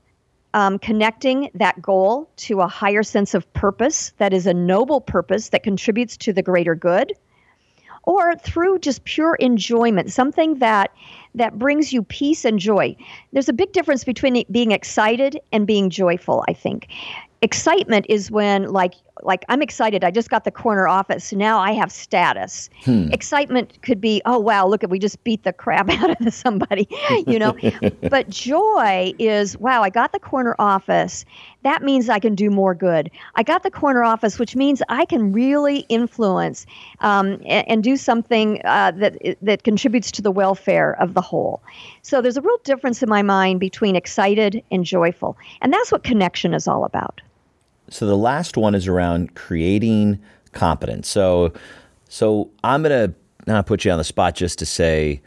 um, 0.57 0.79
connecting 0.79 1.51
that 1.55 1.81
goal 1.83 2.31
to 2.37 2.63
a 2.63 2.67
higher 2.67 3.03
sense 3.03 3.35
of 3.35 3.53
purpose 3.53 4.15
that 4.17 4.33
is 4.33 4.47
a 4.47 4.55
noble 4.55 5.03
purpose 5.03 5.51
that 5.51 5.63
contributes 5.63 6.17
to 6.17 6.33
the 6.33 6.43
greater 6.43 6.75
good 6.75 7.13
or 8.05 8.35
through 8.37 8.79
just 8.79 9.05
pure 9.05 9.35
enjoyment 9.35 10.11
something 10.11 10.59
that 10.59 10.93
that 11.35 11.59
brings 11.59 11.93
you 11.93 12.03
peace 12.03 12.47
and 12.47 12.59
joy. 12.59 12.97
There's 13.35 13.51
a 13.51 13.53
big 13.53 13.73
difference 13.73 14.03
between 14.03 14.43
being 14.51 14.73
excited 14.73 15.39
and 15.53 15.67
being 15.67 15.91
joyful 15.91 16.43
i 16.49 16.55
think. 16.55 16.89
Excitement 17.43 18.07
is 18.09 18.31
when 18.31 18.73
like 18.73 18.95
like 19.23 19.45
I'm 19.49 19.63
excited. 19.63 20.05
I 20.05 20.11
just 20.11 20.31
got 20.31 20.45
the 20.45 20.51
corner 20.51 20.87
office. 20.89 21.33
Now 21.33 21.59
I 21.59 21.73
have 21.73 21.91
status. 21.91 22.69
Hmm. 22.85 23.09
Excitement 23.13 23.81
could 23.83 24.01
be, 24.01 24.21
oh 24.27 24.39
wow, 24.39 24.67
look 24.67 24.85
at 24.85 24.91
we 24.91 24.99
just 24.99 25.23
beat 25.25 25.43
the 25.45 25.53
crap 25.53 25.89
out 26.03 26.21
of 26.21 26.35
somebody, 26.35 26.89
you 27.27 27.39
know. 27.39 27.57
but 28.11 28.29
joy 28.29 29.13
is, 29.19 29.57
wow, 29.59 29.83
I 29.83 29.91
got 29.91 30.13
the 30.13 30.19
corner 30.19 30.55
office. 30.59 31.25
That 31.63 31.83
means 31.83 32.09
I 32.09 32.21
can 32.21 32.35
do 32.35 32.51
more 32.51 32.75
good. 32.75 33.11
I 33.35 33.43
got 33.43 33.63
the 33.63 33.71
corner 33.71 34.05
office, 34.05 34.39
which 34.39 34.55
means 34.55 34.83
I 34.89 35.05
can 35.05 35.33
really 35.33 35.81
influence 35.89 36.65
um, 37.01 37.41
and, 37.47 37.69
and, 37.69 37.85
do 37.85 37.97
something 37.97 38.61
uh, 38.65 38.93
that 38.93 39.37
that 39.43 39.65
contributes 39.65 40.11
to 40.13 40.23
the 40.23 40.31
welfare 40.31 40.97
of 41.01 41.15
the 41.15 41.21
whole. 41.21 41.63
So 42.03 42.21
there's 42.23 42.37
a 42.37 42.41
real 42.41 42.59
difference 42.65 43.03
in 43.03 43.09
my 43.09 43.23
mind 43.23 43.61
between 43.61 43.97
excited 43.97 44.63
and 44.71 44.85
joyful, 44.85 45.37
and 45.61 45.73
that's 45.73 45.91
what 45.91 46.05
connection 46.05 46.55
is 46.55 46.69
all 46.69 46.85
about. 46.85 47.21
So 47.91 48.07
the 48.07 48.17
last 48.17 48.57
one 48.57 48.75
is 48.75 48.87
around 48.89 49.35
creating 49.35 50.21
competence. 50.53 51.09
So, 51.09 51.53
so 52.09 52.51
I'm 52.65 52.83
going 52.83 53.11
to 53.11 53.15
not 53.47 53.67
put 53.67 53.85
you 53.85 53.91
on 53.91 53.99
the 53.99 54.05
spot 54.05 54.35
just 54.35 54.59
to 54.59 54.67
say 54.67 55.21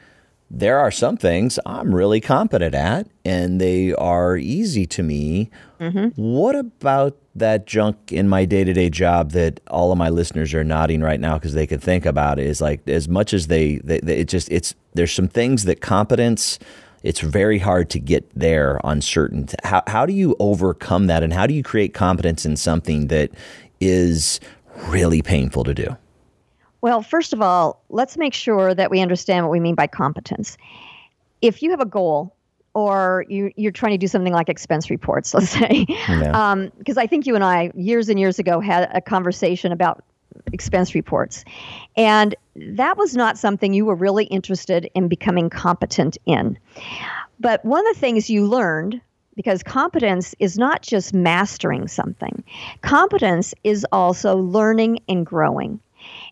there 0.51 0.79
are 0.79 0.91
some 0.91 1.15
things 1.15 1.59
I'm 1.65 1.93
really 1.93 2.19
competent 2.19 2.73
at 2.73 3.07
and 3.23 3.61
they 3.61 3.93
are 3.93 4.35
easy 4.35 4.85
to 4.87 5.03
me. 5.03 5.49
Mm-hmm. 5.79 6.21
What 6.21 6.55
about 6.55 7.17
that 7.35 7.67
junk 7.67 8.11
in 8.11 8.27
my 8.27 8.45
day 8.45 8.63
to 8.63 8.73
day 8.73 8.89
job 8.89 9.31
that 9.31 9.59
all 9.67 9.91
of 9.91 9.97
my 9.97 10.09
listeners 10.09 10.53
are 10.53 10.63
nodding 10.63 11.01
right 11.01 11.19
now 11.19 11.35
because 11.35 11.53
they 11.53 11.67
could 11.67 11.81
think 11.81 12.05
about 12.05 12.39
it 12.39 12.47
is 12.47 12.59
like 12.61 12.87
as 12.87 13.07
much 13.07 13.33
as 13.33 13.47
they, 13.47 13.75
they, 13.77 13.99
they 13.99 14.17
it 14.17 14.27
just 14.27 14.51
it's 14.51 14.73
there's 14.95 15.13
some 15.13 15.27
things 15.27 15.65
that 15.65 15.81
competence 15.81 16.59
it's 17.03 17.19
very 17.19 17.59
hard 17.59 17.89
to 17.91 17.99
get 17.99 18.29
there 18.37 18.83
on 18.85 19.01
certain. 19.01 19.47
How, 19.63 19.83
how 19.87 20.05
do 20.05 20.13
you 20.13 20.35
overcome 20.39 21.07
that 21.07 21.23
and 21.23 21.33
how 21.33 21.47
do 21.47 21.53
you 21.53 21.63
create 21.63 21.93
competence 21.93 22.45
in 22.45 22.55
something 22.55 23.07
that 23.07 23.31
is 23.79 24.39
really 24.87 25.21
painful 25.21 25.63
to 25.63 25.73
do? 25.73 25.97
Well, 26.81 27.01
first 27.01 27.33
of 27.33 27.41
all, 27.41 27.83
let's 27.89 28.17
make 28.17 28.33
sure 28.33 28.73
that 28.73 28.89
we 28.89 29.01
understand 29.01 29.45
what 29.45 29.51
we 29.51 29.59
mean 29.59 29.75
by 29.75 29.87
competence. 29.87 30.57
If 31.41 31.61
you 31.61 31.71
have 31.71 31.81
a 31.81 31.85
goal, 31.85 32.35
or 32.75 33.25
you, 33.27 33.51
you're 33.55 33.71
trying 33.71 33.91
to 33.93 33.97
do 33.97 34.07
something 34.07 34.33
like 34.33 34.47
expense 34.47 34.89
reports, 34.89 35.33
let's 35.33 35.49
say, 35.49 35.85
because 35.85 36.33
um, 36.33 36.71
I 36.97 37.07
think 37.07 37.25
you 37.25 37.35
and 37.35 37.43
I 37.43 37.71
years 37.75 38.09
and 38.09 38.19
years 38.19 38.39
ago 38.39 38.59
had 38.59 38.89
a 38.93 39.01
conversation 39.01 39.71
about 39.71 40.03
expense 40.51 40.95
reports. 40.95 41.45
And 41.95 42.35
that 42.55 42.97
was 42.97 43.15
not 43.15 43.37
something 43.37 43.73
you 43.73 43.85
were 43.85 43.95
really 43.95 44.25
interested 44.25 44.89
in 44.95 45.07
becoming 45.07 45.49
competent 45.49 46.17
in. 46.25 46.57
But 47.39 47.63
one 47.63 47.87
of 47.87 47.93
the 47.93 47.99
things 47.99 48.29
you 48.29 48.45
learned 48.45 49.01
because 49.35 49.63
competence 49.63 50.35
is 50.39 50.57
not 50.57 50.81
just 50.81 51.13
mastering 51.13 51.87
something. 51.87 52.43
Competence 52.81 53.53
is 53.63 53.85
also 53.89 54.35
learning 54.35 54.99
and 55.07 55.25
growing. 55.25 55.79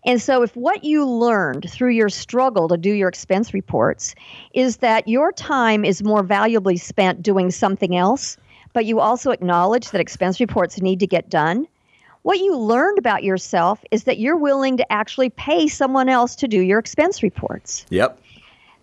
And 0.06 0.22
so, 0.22 0.44
if 0.44 0.56
what 0.58 0.84
you 0.84 1.06
learned 1.06 1.70
through 1.70 1.92
your 1.92 2.10
struggle 2.10 2.68
to 2.68 2.76
do 2.76 2.92
your 2.92 3.08
expense 3.08 3.54
reports 3.54 4.14
is 4.54 4.78
that 4.78 5.08
your 5.08 5.32
time 5.32 5.86
is 5.86 6.04
more 6.04 6.22
valuably 6.22 6.76
spent 6.76 7.22
doing 7.22 7.50
something 7.50 7.96
else, 7.96 8.36
but 8.74 8.86
you 8.86 9.00
also 9.00 9.32
acknowledge 9.32 9.92
that 9.92 10.02
expense 10.02 10.42
reports 10.42 10.82
need 10.82 11.00
to 11.00 11.08
get 11.08 11.30
done, 11.30 11.66
what 12.28 12.40
you 12.40 12.58
learned 12.58 12.98
about 12.98 13.24
yourself 13.24 13.86
is 13.90 14.04
that 14.04 14.20
you're 14.20 14.36
willing 14.36 14.76
to 14.76 14.92
actually 14.92 15.30
pay 15.30 15.66
someone 15.66 16.10
else 16.10 16.36
to 16.36 16.46
do 16.46 16.60
your 16.60 16.78
expense 16.78 17.24
reports. 17.24 17.86
Yep. 17.90 18.22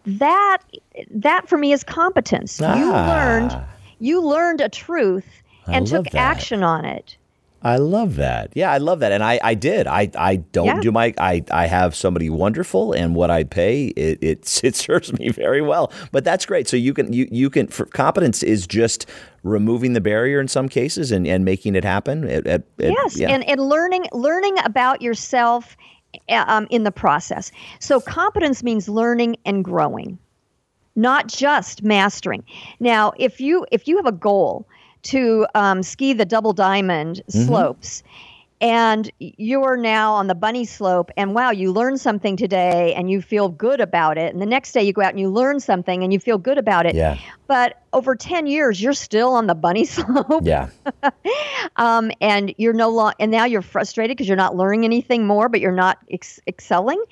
That 0.06 0.62
that 1.10 1.46
for 1.46 1.58
me 1.58 1.70
is 1.70 1.84
competence. 1.84 2.58
Ah. 2.62 2.74
You 2.74 2.90
learned 2.90 3.66
you 3.98 4.22
learned 4.22 4.62
a 4.62 4.70
truth 4.70 5.26
and 5.66 5.86
took 5.86 6.06
that. 6.06 6.14
action 6.14 6.62
on 6.62 6.86
it. 6.86 7.18
I 7.64 7.78
love 7.78 8.16
that. 8.16 8.52
Yeah, 8.54 8.70
I 8.70 8.76
love 8.76 9.00
that. 9.00 9.10
And 9.10 9.24
I, 9.24 9.40
I 9.42 9.54
did. 9.54 9.86
I, 9.86 10.10
I 10.18 10.36
don't 10.36 10.66
yeah. 10.66 10.80
do 10.80 10.92
my 10.92 11.14
I, 11.16 11.42
I 11.50 11.66
have 11.66 11.96
somebody 11.96 12.28
wonderful 12.28 12.92
and 12.92 13.14
what 13.14 13.30
I 13.30 13.44
pay 13.44 13.86
it, 13.86 14.18
it 14.22 14.60
it 14.64 14.76
serves 14.76 15.12
me 15.14 15.30
very 15.30 15.62
well. 15.62 15.90
But 16.12 16.24
that's 16.24 16.44
great. 16.44 16.68
So 16.68 16.76
you 16.76 16.92
can 16.92 17.12
you 17.12 17.26
you 17.30 17.48
can 17.48 17.68
for 17.68 17.86
competence 17.86 18.42
is 18.42 18.66
just 18.66 19.06
removing 19.42 19.94
the 19.94 20.00
barrier 20.00 20.40
in 20.40 20.48
some 20.48 20.68
cases 20.68 21.10
and, 21.10 21.26
and 21.26 21.44
making 21.44 21.74
it 21.74 21.84
happen. 21.84 22.28
At, 22.28 22.46
at, 22.46 22.64
yes, 22.78 23.18
yeah. 23.18 23.30
and, 23.30 23.42
and 23.44 23.60
learning 23.60 24.06
learning 24.12 24.58
about 24.64 25.00
yourself 25.00 25.74
uh, 26.28 26.44
um, 26.46 26.66
in 26.68 26.84
the 26.84 26.92
process. 26.92 27.50
So 27.80 27.98
competence 27.98 28.62
means 28.62 28.90
learning 28.90 29.36
and 29.46 29.64
growing, 29.64 30.18
not 30.96 31.28
just 31.28 31.82
mastering. 31.82 32.44
Now, 32.78 33.12
if 33.16 33.40
you 33.40 33.66
if 33.72 33.88
you 33.88 33.96
have 33.96 34.06
a 34.06 34.12
goal 34.12 34.68
to 35.04 35.46
um, 35.54 35.82
ski 35.82 36.12
the 36.12 36.24
double 36.24 36.52
diamond 36.52 37.22
mm-hmm. 37.28 37.46
slopes. 37.46 38.02
And 38.60 39.10
you're 39.18 39.76
now 39.76 40.14
on 40.14 40.26
the 40.26 40.34
bunny 40.34 40.64
slope 40.64 41.10
and 41.18 41.34
wow 41.34 41.50
you 41.50 41.70
learned 41.70 42.00
something 42.00 42.34
today 42.36 42.94
and 42.94 43.10
you 43.10 43.20
feel 43.20 43.50
good 43.50 43.80
about 43.80 44.16
it. 44.16 44.32
And 44.32 44.40
the 44.40 44.46
next 44.46 44.72
day 44.72 44.82
you 44.82 44.92
go 44.92 45.02
out 45.02 45.10
and 45.10 45.20
you 45.20 45.28
learn 45.28 45.60
something 45.60 46.02
and 46.02 46.12
you 46.12 46.20
feel 46.20 46.38
good 46.38 46.56
about 46.56 46.86
it. 46.86 46.94
Yeah. 46.94 47.18
but 47.46 47.82
over 47.92 48.16
10 48.16 48.46
years 48.46 48.80
you're 48.80 48.94
still 48.94 49.34
on 49.34 49.48
the 49.48 49.54
bunny 49.54 49.84
slope. 49.84 50.42
Yeah. 50.44 50.70
Um, 51.76 52.12
and 52.20 52.54
you're 52.56 52.74
no 52.74 52.88
longer 52.88 53.16
and 53.18 53.32
now 53.32 53.46
you're 53.46 53.62
frustrated 53.62 54.16
because 54.16 54.28
you're 54.28 54.36
not 54.36 54.54
learning 54.54 54.84
anything 54.84 55.26
more 55.26 55.48
but 55.48 55.60
you're 55.60 55.72
not 55.72 55.98
ex- 56.10 56.38
excelling 56.46 57.02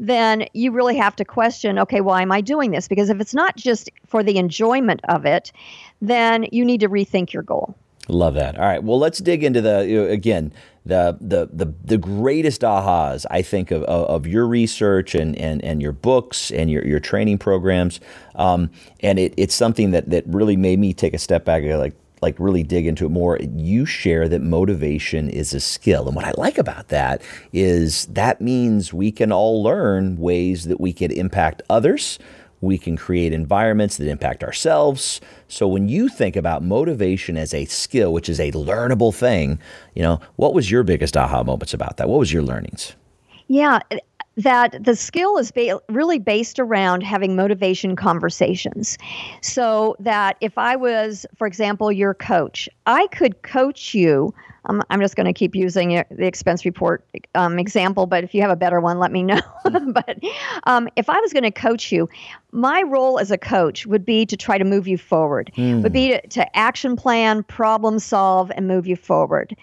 then 0.00 0.46
you 0.54 0.72
really 0.72 0.96
have 0.96 1.14
to 1.14 1.24
question 1.24 1.78
okay 1.78 2.00
why 2.00 2.22
am 2.22 2.32
i 2.32 2.40
doing 2.40 2.72
this 2.72 2.88
because 2.88 3.10
if 3.10 3.20
it's 3.20 3.34
not 3.34 3.56
just 3.56 3.90
for 4.06 4.22
the 4.22 4.36
enjoyment 4.36 5.00
of 5.08 5.24
it 5.24 5.52
then 6.00 6.46
you 6.50 6.64
need 6.64 6.80
to 6.80 6.88
rethink 6.88 7.32
your 7.32 7.42
goal 7.42 7.76
Love 8.10 8.34
that. 8.34 8.58
All 8.58 8.64
right. 8.64 8.82
Well, 8.82 8.98
let's 8.98 9.18
dig 9.18 9.44
into 9.44 9.60
the 9.60 9.86
you 9.86 9.96
know, 9.96 10.10
again 10.10 10.52
the, 10.86 11.16
the 11.20 11.48
the 11.52 11.72
the 11.84 11.98
greatest 11.98 12.62
ahas 12.62 13.26
I 13.30 13.42
think 13.42 13.70
of, 13.70 13.82
of, 13.84 14.26
your 14.26 14.46
research 14.46 15.14
and, 15.14 15.36
and, 15.36 15.62
and 15.62 15.82
your 15.82 15.92
books 15.92 16.50
and 16.50 16.70
your, 16.70 16.84
your 16.86 17.00
training 17.00 17.38
programs. 17.38 18.00
Um, 18.34 18.70
and 19.00 19.18
it, 19.18 19.34
it's 19.36 19.54
something 19.54 19.90
that, 19.90 20.08
that 20.10 20.24
really 20.26 20.56
made 20.56 20.78
me 20.78 20.94
take 20.94 21.14
a 21.14 21.18
step 21.18 21.44
back 21.44 21.62
and 21.62 21.78
like 21.78 21.94
like 22.22 22.38
really 22.38 22.62
dig 22.62 22.86
into 22.86 23.06
it 23.06 23.10
more. 23.10 23.38
You 23.38 23.86
share 23.86 24.28
that 24.28 24.42
motivation 24.42 25.30
is 25.30 25.54
a 25.54 25.60
skill. 25.60 26.06
And 26.06 26.14
what 26.14 26.24
I 26.24 26.32
like 26.36 26.58
about 26.58 26.88
that 26.88 27.22
is 27.52 28.06
that 28.06 28.40
means 28.40 28.92
we 28.92 29.10
can 29.10 29.32
all 29.32 29.62
learn 29.62 30.16
ways 30.16 30.64
that 30.64 30.80
we 30.80 30.92
can 30.92 31.10
impact 31.10 31.62
others 31.70 32.18
we 32.60 32.78
can 32.78 32.96
create 32.96 33.32
environments 33.32 33.96
that 33.96 34.08
impact 34.08 34.44
ourselves. 34.44 35.20
So 35.48 35.66
when 35.66 35.88
you 35.88 36.08
think 36.08 36.36
about 36.36 36.62
motivation 36.62 37.36
as 37.36 37.54
a 37.54 37.64
skill, 37.64 38.12
which 38.12 38.28
is 38.28 38.38
a 38.38 38.52
learnable 38.52 39.14
thing, 39.14 39.58
you 39.94 40.02
know, 40.02 40.20
what 40.36 40.54
was 40.54 40.70
your 40.70 40.82
biggest 40.82 41.16
aha 41.16 41.42
moments 41.42 41.74
about 41.74 41.96
that? 41.96 42.08
What 42.08 42.18
was 42.18 42.32
your 42.32 42.42
learnings? 42.42 42.94
Yeah, 43.48 43.80
that 44.42 44.84
the 44.84 44.96
skill 44.96 45.38
is 45.38 45.50
ba- 45.50 45.80
really 45.88 46.18
based 46.18 46.58
around 46.58 47.02
having 47.02 47.36
motivation 47.36 47.96
conversations. 47.96 48.98
So 49.40 49.96
that 50.00 50.36
if 50.40 50.58
I 50.58 50.76
was, 50.76 51.26
for 51.36 51.46
example, 51.46 51.90
your 51.92 52.14
coach, 52.14 52.68
I 52.86 53.06
could 53.08 53.42
coach 53.42 53.94
you 53.94 54.34
um, 54.66 54.82
I'm 54.90 55.00
just 55.00 55.16
going 55.16 55.26
to 55.26 55.32
keep 55.32 55.54
using 55.54 56.04
the 56.10 56.26
expense 56.26 56.64
report 56.64 57.04
um, 57.34 57.58
example, 57.58 58.06
but 58.06 58.24
if 58.24 58.34
you 58.34 58.42
have 58.42 58.50
a 58.50 58.56
better 58.56 58.80
one, 58.80 58.98
let 58.98 59.10
me 59.10 59.22
know. 59.22 59.40
but 59.64 60.18
um, 60.64 60.88
if 60.96 61.08
I 61.08 61.18
was 61.20 61.32
going 61.32 61.44
to 61.44 61.50
coach 61.50 61.90
you, 61.90 62.08
my 62.52 62.82
role 62.82 63.18
as 63.18 63.30
a 63.30 63.38
coach 63.38 63.86
would 63.86 64.04
be 64.04 64.26
to 64.26 64.36
try 64.36 64.58
to 64.58 64.64
move 64.64 64.86
you 64.86 64.98
forward, 64.98 65.50
mm. 65.56 65.82
would 65.82 65.92
be 65.92 66.08
to, 66.10 66.26
to 66.28 66.56
action 66.56 66.96
plan, 66.96 67.42
problem 67.44 67.98
solve, 67.98 68.52
and 68.54 68.68
move 68.68 68.86
you 68.86 68.96
forward. 68.96 69.56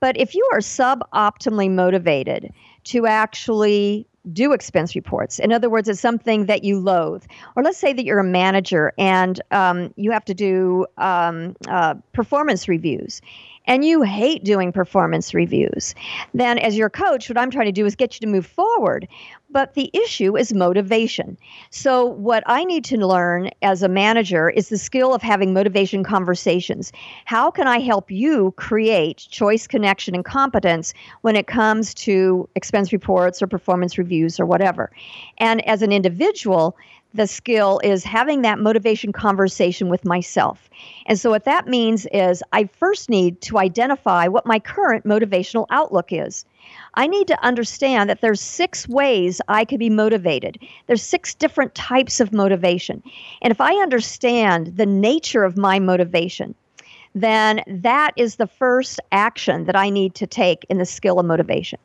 But 0.00 0.16
if 0.16 0.34
you 0.34 0.48
are 0.52 0.60
suboptimally 0.60 1.70
motivated 1.70 2.52
to 2.84 3.06
actually 3.06 4.06
do 4.32 4.52
expense 4.52 4.94
reports. 4.94 5.38
In 5.38 5.52
other 5.52 5.68
words, 5.68 5.88
it's 5.88 6.00
something 6.00 6.46
that 6.46 6.64
you 6.64 6.78
loathe. 6.78 7.24
Or 7.56 7.62
let's 7.62 7.78
say 7.78 7.92
that 7.92 8.04
you're 8.04 8.18
a 8.18 8.24
manager 8.24 8.92
and 8.98 9.40
um, 9.50 9.92
you 9.96 10.10
have 10.12 10.24
to 10.26 10.34
do 10.34 10.86
um, 10.98 11.56
uh, 11.68 11.94
performance 12.12 12.68
reviews 12.68 13.20
and 13.66 13.84
you 13.84 14.02
hate 14.02 14.44
doing 14.44 14.72
performance 14.72 15.32
reviews, 15.32 15.94
then 16.34 16.58
as 16.58 16.76
your 16.76 16.90
coach, 16.90 17.28
what 17.28 17.38
I'm 17.38 17.50
trying 17.50 17.66
to 17.66 17.72
do 17.72 17.86
is 17.86 17.96
get 17.96 18.14
you 18.14 18.20
to 18.26 18.30
move 18.30 18.46
forward. 18.46 19.08
But 19.54 19.74
the 19.74 19.88
issue 19.92 20.36
is 20.36 20.52
motivation. 20.52 21.38
So, 21.70 22.04
what 22.04 22.42
I 22.46 22.64
need 22.64 22.84
to 22.86 22.96
learn 22.96 23.50
as 23.62 23.84
a 23.84 23.88
manager 23.88 24.50
is 24.50 24.68
the 24.68 24.76
skill 24.76 25.14
of 25.14 25.22
having 25.22 25.54
motivation 25.54 26.02
conversations. 26.02 26.90
How 27.24 27.52
can 27.52 27.68
I 27.68 27.78
help 27.78 28.10
you 28.10 28.52
create 28.56 29.28
choice, 29.30 29.68
connection, 29.68 30.16
and 30.16 30.24
competence 30.24 30.92
when 31.20 31.36
it 31.36 31.46
comes 31.46 31.94
to 31.94 32.48
expense 32.56 32.92
reports 32.92 33.40
or 33.40 33.46
performance 33.46 33.96
reviews 33.96 34.40
or 34.40 34.44
whatever? 34.44 34.90
And 35.38 35.64
as 35.68 35.82
an 35.82 35.92
individual, 35.92 36.76
the 37.14 37.26
skill 37.28 37.80
is 37.84 38.02
having 38.02 38.42
that 38.42 38.58
motivation 38.58 39.12
conversation 39.12 39.88
with 39.88 40.04
myself. 40.04 40.68
And 41.06 41.18
so, 41.18 41.30
what 41.30 41.44
that 41.44 41.68
means 41.68 42.06
is 42.12 42.42
I 42.52 42.64
first 42.64 43.08
need 43.08 43.40
to 43.42 43.58
identify 43.58 44.26
what 44.26 44.46
my 44.46 44.58
current 44.58 45.04
motivational 45.04 45.66
outlook 45.70 46.12
is. 46.12 46.44
I 46.94 47.06
need 47.06 47.28
to 47.28 47.44
understand 47.44 48.10
that 48.10 48.20
there's 48.20 48.40
six 48.40 48.88
ways 48.88 49.40
I 49.48 49.64
could 49.64 49.78
be 49.78 49.90
motivated. 49.90 50.58
There's 50.86 51.02
six 51.02 51.34
different 51.34 51.74
types 51.74 52.20
of 52.20 52.32
motivation. 52.32 53.02
And 53.42 53.50
if 53.50 53.60
I 53.60 53.74
understand 53.74 54.76
the 54.76 54.86
nature 54.86 55.44
of 55.44 55.56
my 55.56 55.78
motivation, 55.78 56.54
then 57.14 57.62
that 57.66 58.12
is 58.16 58.36
the 58.36 58.46
first 58.46 58.98
action 59.12 59.64
that 59.64 59.76
I 59.76 59.88
need 59.88 60.14
to 60.16 60.26
take 60.26 60.66
in 60.68 60.78
the 60.78 60.84
skill 60.84 61.20
of 61.20 61.26
motivation. 61.26 61.78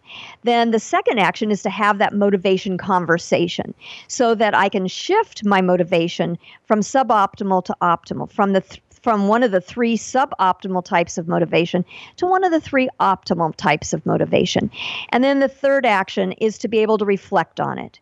Then 0.43 0.71
the 0.71 0.79
second 0.79 1.19
action 1.19 1.51
is 1.51 1.61
to 1.63 1.69
have 1.69 1.99
that 1.99 2.13
motivation 2.13 2.77
conversation 2.77 3.73
so 4.07 4.33
that 4.35 4.55
I 4.55 4.69
can 4.69 4.87
shift 4.87 5.45
my 5.45 5.61
motivation 5.61 6.37
from 6.65 6.81
suboptimal 6.81 7.63
to 7.65 7.75
optimal, 7.81 8.31
from 8.31 8.53
the 8.53 8.61
th- 8.61 8.81
from 9.01 9.29
one 9.29 9.43
of 9.43 9.51
the 9.51 9.61
three 9.61 9.97
suboptimal 9.97 10.83
types 10.83 11.17
of 11.17 11.25
motivation 11.25 11.85
to 12.17 12.25
one 12.25 12.43
of 12.43 12.51
the 12.51 12.59
three 12.59 12.89
optimal 12.99 13.55
types 13.55 13.93
of 13.93 14.05
motivation. 14.05 14.69
And 15.09 15.23
then 15.23 15.39
the 15.39 15.47
third 15.47 15.85
action 15.85 16.33
is 16.33 16.57
to 16.57 16.67
be 16.67 16.79
able 16.79 16.97
to 16.97 17.05
reflect 17.05 17.61
on 17.61 17.79
it. 17.79 17.99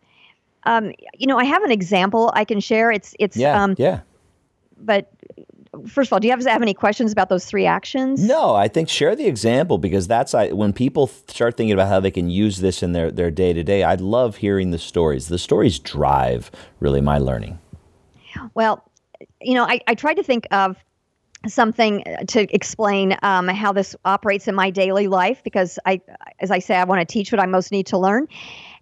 Um, 0.64 0.94
you 1.16 1.28
know, 1.28 1.38
I 1.38 1.44
have 1.44 1.62
an 1.62 1.72
example 1.72 2.32
I 2.34 2.46
can 2.46 2.60
share. 2.60 2.92
It's 2.92 3.16
it's 3.20 3.38
yeah, 3.38 3.62
um, 3.62 3.76
yeah. 3.78 4.00
But 4.80 5.12
first 5.86 6.10
of 6.10 6.14
all, 6.14 6.20
do 6.20 6.28
you 6.28 6.32
have, 6.32 6.44
have 6.46 6.62
any 6.62 6.74
questions 6.74 7.12
about 7.12 7.30
those 7.30 7.46
three 7.46 7.66
actions? 7.66 8.24
No, 8.24 8.56
I 8.56 8.68
think 8.68 8.90
share 8.90 9.16
the 9.16 9.26
example 9.26 9.78
because 9.78 10.08
that's 10.08 10.34
I, 10.34 10.50
when 10.50 10.74
people 10.74 11.08
start 11.08 11.58
thinking 11.58 11.74
about 11.74 11.88
how 11.88 12.00
they 12.00 12.12
can 12.12 12.30
use 12.30 12.60
this 12.60 12.82
in 12.82 12.94
their 12.94 13.12
their 13.12 13.32
day 13.32 13.54
to 13.54 13.64
day. 13.64 13.84
I 13.84 13.96
love 13.96 14.38
hearing 14.38 14.72
the 14.72 14.80
stories. 14.80 15.28
The 15.28 15.38
stories 15.38 15.80
drive 15.80 16.52
really 16.80 17.02
my 17.02 17.18
learning. 17.18 17.60
Well, 18.54 18.90
you 19.42 19.54
know, 19.54 19.64
I, 19.64 19.80
I 19.88 19.96
tried 19.96 20.16
to 20.16 20.24
think 20.24 20.48
of 20.52 20.78
something 21.48 22.04
to 22.28 22.54
explain 22.54 23.18
um, 23.22 23.48
how 23.48 23.72
this 23.72 23.96
operates 24.06 24.48
in 24.48 24.56
my 24.56 24.70
daily 24.70 25.08
life 25.08 25.44
because 25.44 25.80
I, 25.86 26.02
as 26.40 26.52
I 26.52 26.60
say, 26.60 26.76
I 26.76 26.84
want 26.84 27.08
to 27.08 27.12
teach 27.12 27.32
what 27.32 27.40
I 27.40 27.46
most 27.46 27.72
need 27.72 27.88
to 27.88 27.98
learn. 27.98 28.28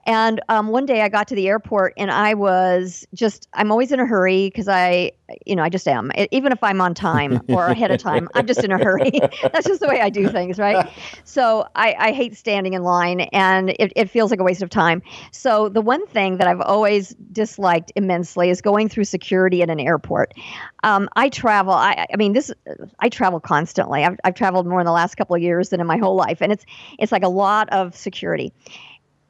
And 0.05 0.39
um, 0.49 0.67
one 0.67 0.85
day 0.85 1.01
I 1.01 1.09
got 1.09 1.27
to 1.29 1.35
the 1.35 1.47
airport 1.47 1.93
and 1.97 2.11
I 2.11 2.35
was 2.35 3.07
just, 3.13 3.47
I'm 3.53 3.71
always 3.71 3.91
in 3.91 3.99
a 3.99 4.05
hurry 4.05 4.47
because 4.47 4.67
I, 4.67 5.13
you 5.45 5.55
know, 5.55 5.63
I 5.63 5.69
just 5.69 5.87
am. 5.87 6.11
Even 6.31 6.51
if 6.51 6.63
I'm 6.63 6.79
on 6.79 6.93
time 6.93 7.41
or 7.49 7.65
ahead 7.67 7.89
of 7.89 7.99
time, 7.99 8.29
I'm 8.35 8.45
just 8.45 8.63
in 8.63 8.71
a 8.71 8.77
hurry. 8.77 9.09
That's 9.41 9.65
just 9.65 9.79
the 9.79 9.87
way 9.87 10.01
I 10.01 10.09
do 10.09 10.27
things, 10.29 10.59
right? 10.59 10.87
So 11.23 11.67
I, 11.75 11.95
I 11.97 12.11
hate 12.11 12.37
standing 12.37 12.73
in 12.73 12.83
line 12.83 13.21
and 13.21 13.71
it, 13.71 13.93
it 13.95 14.09
feels 14.11 14.29
like 14.29 14.39
a 14.39 14.43
waste 14.43 14.61
of 14.61 14.69
time. 14.69 15.01
So 15.31 15.69
the 15.69 15.81
one 15.81 16.05
thing 16.07 16.37
that 16.37 16.47
I've 16.47 16.61
always 16.61 17.15
disliked 17.31 17.91
immensely 17.95 18.51
is 18.51 18.61
going 18.61 18.89
through 18.89 19.05
security 19.05 19.63
at 19.63 19.71
an 19.71 19.79
airport. 19.79 20.35
Um, 20.83 21.09
I 21.15 21.29
travel, 21.29 21.73
I, 21.73 22.05
I 22.13 22.15
mean, 22.17 22.33
this, 22.33 22.51
I 22.99 23.09
travel 23.09 23.39
constantly. 23.39 24.03
I've, 24.03 24.19
I've 24.23 24.35
traveled 24.35 24.67
more 24.67 24.79
in 24.79 24.85
the 24.85 24.91
last 24.91 25.15
couple 25.15 25.35
of 25.35 25.41
years 25.41 25.69
than 25.69 25.81
in 25.81 25.87
my 25.87 25.97
whole 25.97 26.15
life. 26.15 26.41
And 26.41 26.51
it's, 26.51 26.65
it's 26.99 27.11
like 27.11 27.23
a 27.23 27.29
lot 27.29 27.69
of 27.69 27.95
security 27.95 28.53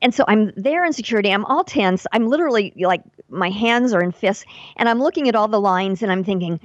and 0.01 0.13
so 0.13 0.23
I'm 0.27 0.51
there 0.55 0.85
in 0.85 0.93
security. 0.93 1.31
I'm 1.31 1.45
all 1.45 1.63
tense. 1.63 2.05
I'm 2.11 2.27
literally 2.27 2.73
like 2.77 3.01
my 3.29 3.49
hands 3.49 3.93
are 3.93 4.01
in 4.01 4.11
fists, 4.11 4.45
and 4.77 4.87
I'm 4.89 5.01
looking 5.01 5.27
at 5.27 5.35
all 5.35 5.47
the 5.47 5.59
lines, 5.59 6.01
and 6.03 6.11
I'm 6.11 6.23
thinking, 6.23 6.59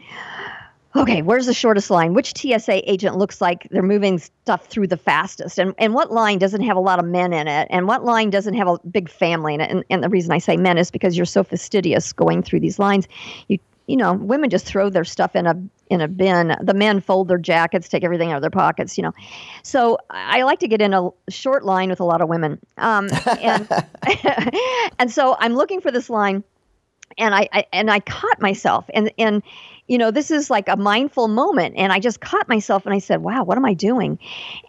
okay, 0.97 1.23
where's 1.23 1.47
the 1.47 1.55
shortest 1.55 1.91
line? 1.91 2.15
Which 2.15 2.37
TSA 2.37 2.91
agent 2.91 3.17
looks 3.17 3.41
like 3.41 3.69
they're 3.71 3.83
moving 3.83 4.19
stuff 4.19 4.67
through 4.67 4.89
the 4.89 4.97
fastest? 4.97 5.59
And 5.59 5.75
and 5.79 5.95
what 5.95 6.13
line 6.13 6.39
doesn't 6.39 6.63
have 6.63 6.77
a 6.77 6.81
lot 6.81 6.99
of 6.99 7.05
men 7.05 7.33
in 7.33 7.49
it? 7.49 7.69
And 7.71 7.87
what 7.87 8.05
line 8.05 8.31
doesn't 8.31 8.55
have 8.55 8.69
a 8.69 8.79
big 8.91 9.09
family 9.09 9.55
in 9.55 9.61
it? 9.61 9.71
And, 9.71 9.85
and 9.91 10.03
the 10.03 10.09
reason 10.09 10.33
I 10.33 10.39
say 10.39 10.57
men 10.57 10.79
is 10.79 10.91
because 10.91 11.17
you're 11.17 11.27
so 11.27 11.45
fastidious 11.45 12.13
going 12.13 12.43
through 12.43 12.61
these 12.61 12.79
lines. 12.79 13.07
You 13.49 13.59
you 13.87 13.97
know, 13.97 14.13
women 14.13 14.51
just 14.51 14.67
throw 14.67 14.91
their 14.91 15.05
stuff 15.05 15.35
in 15.35 15.47
a 15.47 15.61
in 15.89 16.01
a 16.01 16.09
bin. 16.09 16.57
The 16.61 16.75
men 16.75 17.01
fold 17.01 17.29
their 17.29 17.39
jackets, 17.39 17.89
take 17.89 18.05
everything 18.05 18.31
out 18.31 18.37
of 18.37 18.43
their 18.43 18.51
pockets, 18.51 18.97
you 18.97 19.03
know. 19.03 19.13
So 19.63 19.99
I 20.11 20.43
like 20.43 20.61
to 20.61 20.69
get 20.69 20.81
in 20.81 20.95
a 20.95 21.11
short 21.29 21.65
line 21.65 21.91
with 21.91 22.01
a 22.01 22.05
lot 22.05 22.21
of 22.21 22.29
women. 22.29 22.59
Um, 22.79 23.09
and 23.41 23.69
and 24.99 25.11
so 25.11 25.37
I'm 25.39 25.55
looking 25.55 25.81
for 25.81 25.91
this 25.91 26.09
line 26.09 26.45
and 27.19 27.35
I, 27.35 27.49
I, 27.53 27.67
and 27.73 27.91
I 27.91 28.01
caught 28.01 28.41
myself 28.41 28.89
and 28.95 29.13
and 29.19 29.43
you 29.91 29.99
know, 29.99 30.13
this 30.13 30.31
is 30.31 30.51
like 30.51 30.69
a 30.69 30.77
mindful 30.77 31.27
moment. 31.27 31.75
And 31.77 31.93
I 31.93 31.99
just 31.99 32.21
caught 32.21 32.49
myself 32.49 32.87
and 32.87 32.95
I 32.95 33.01
said, 33.01 33.23
wow, 33.23 33.43
what 33.43 33.59
am 33.59 33.65
I 33.65 33.75
doing? 33.75 34.21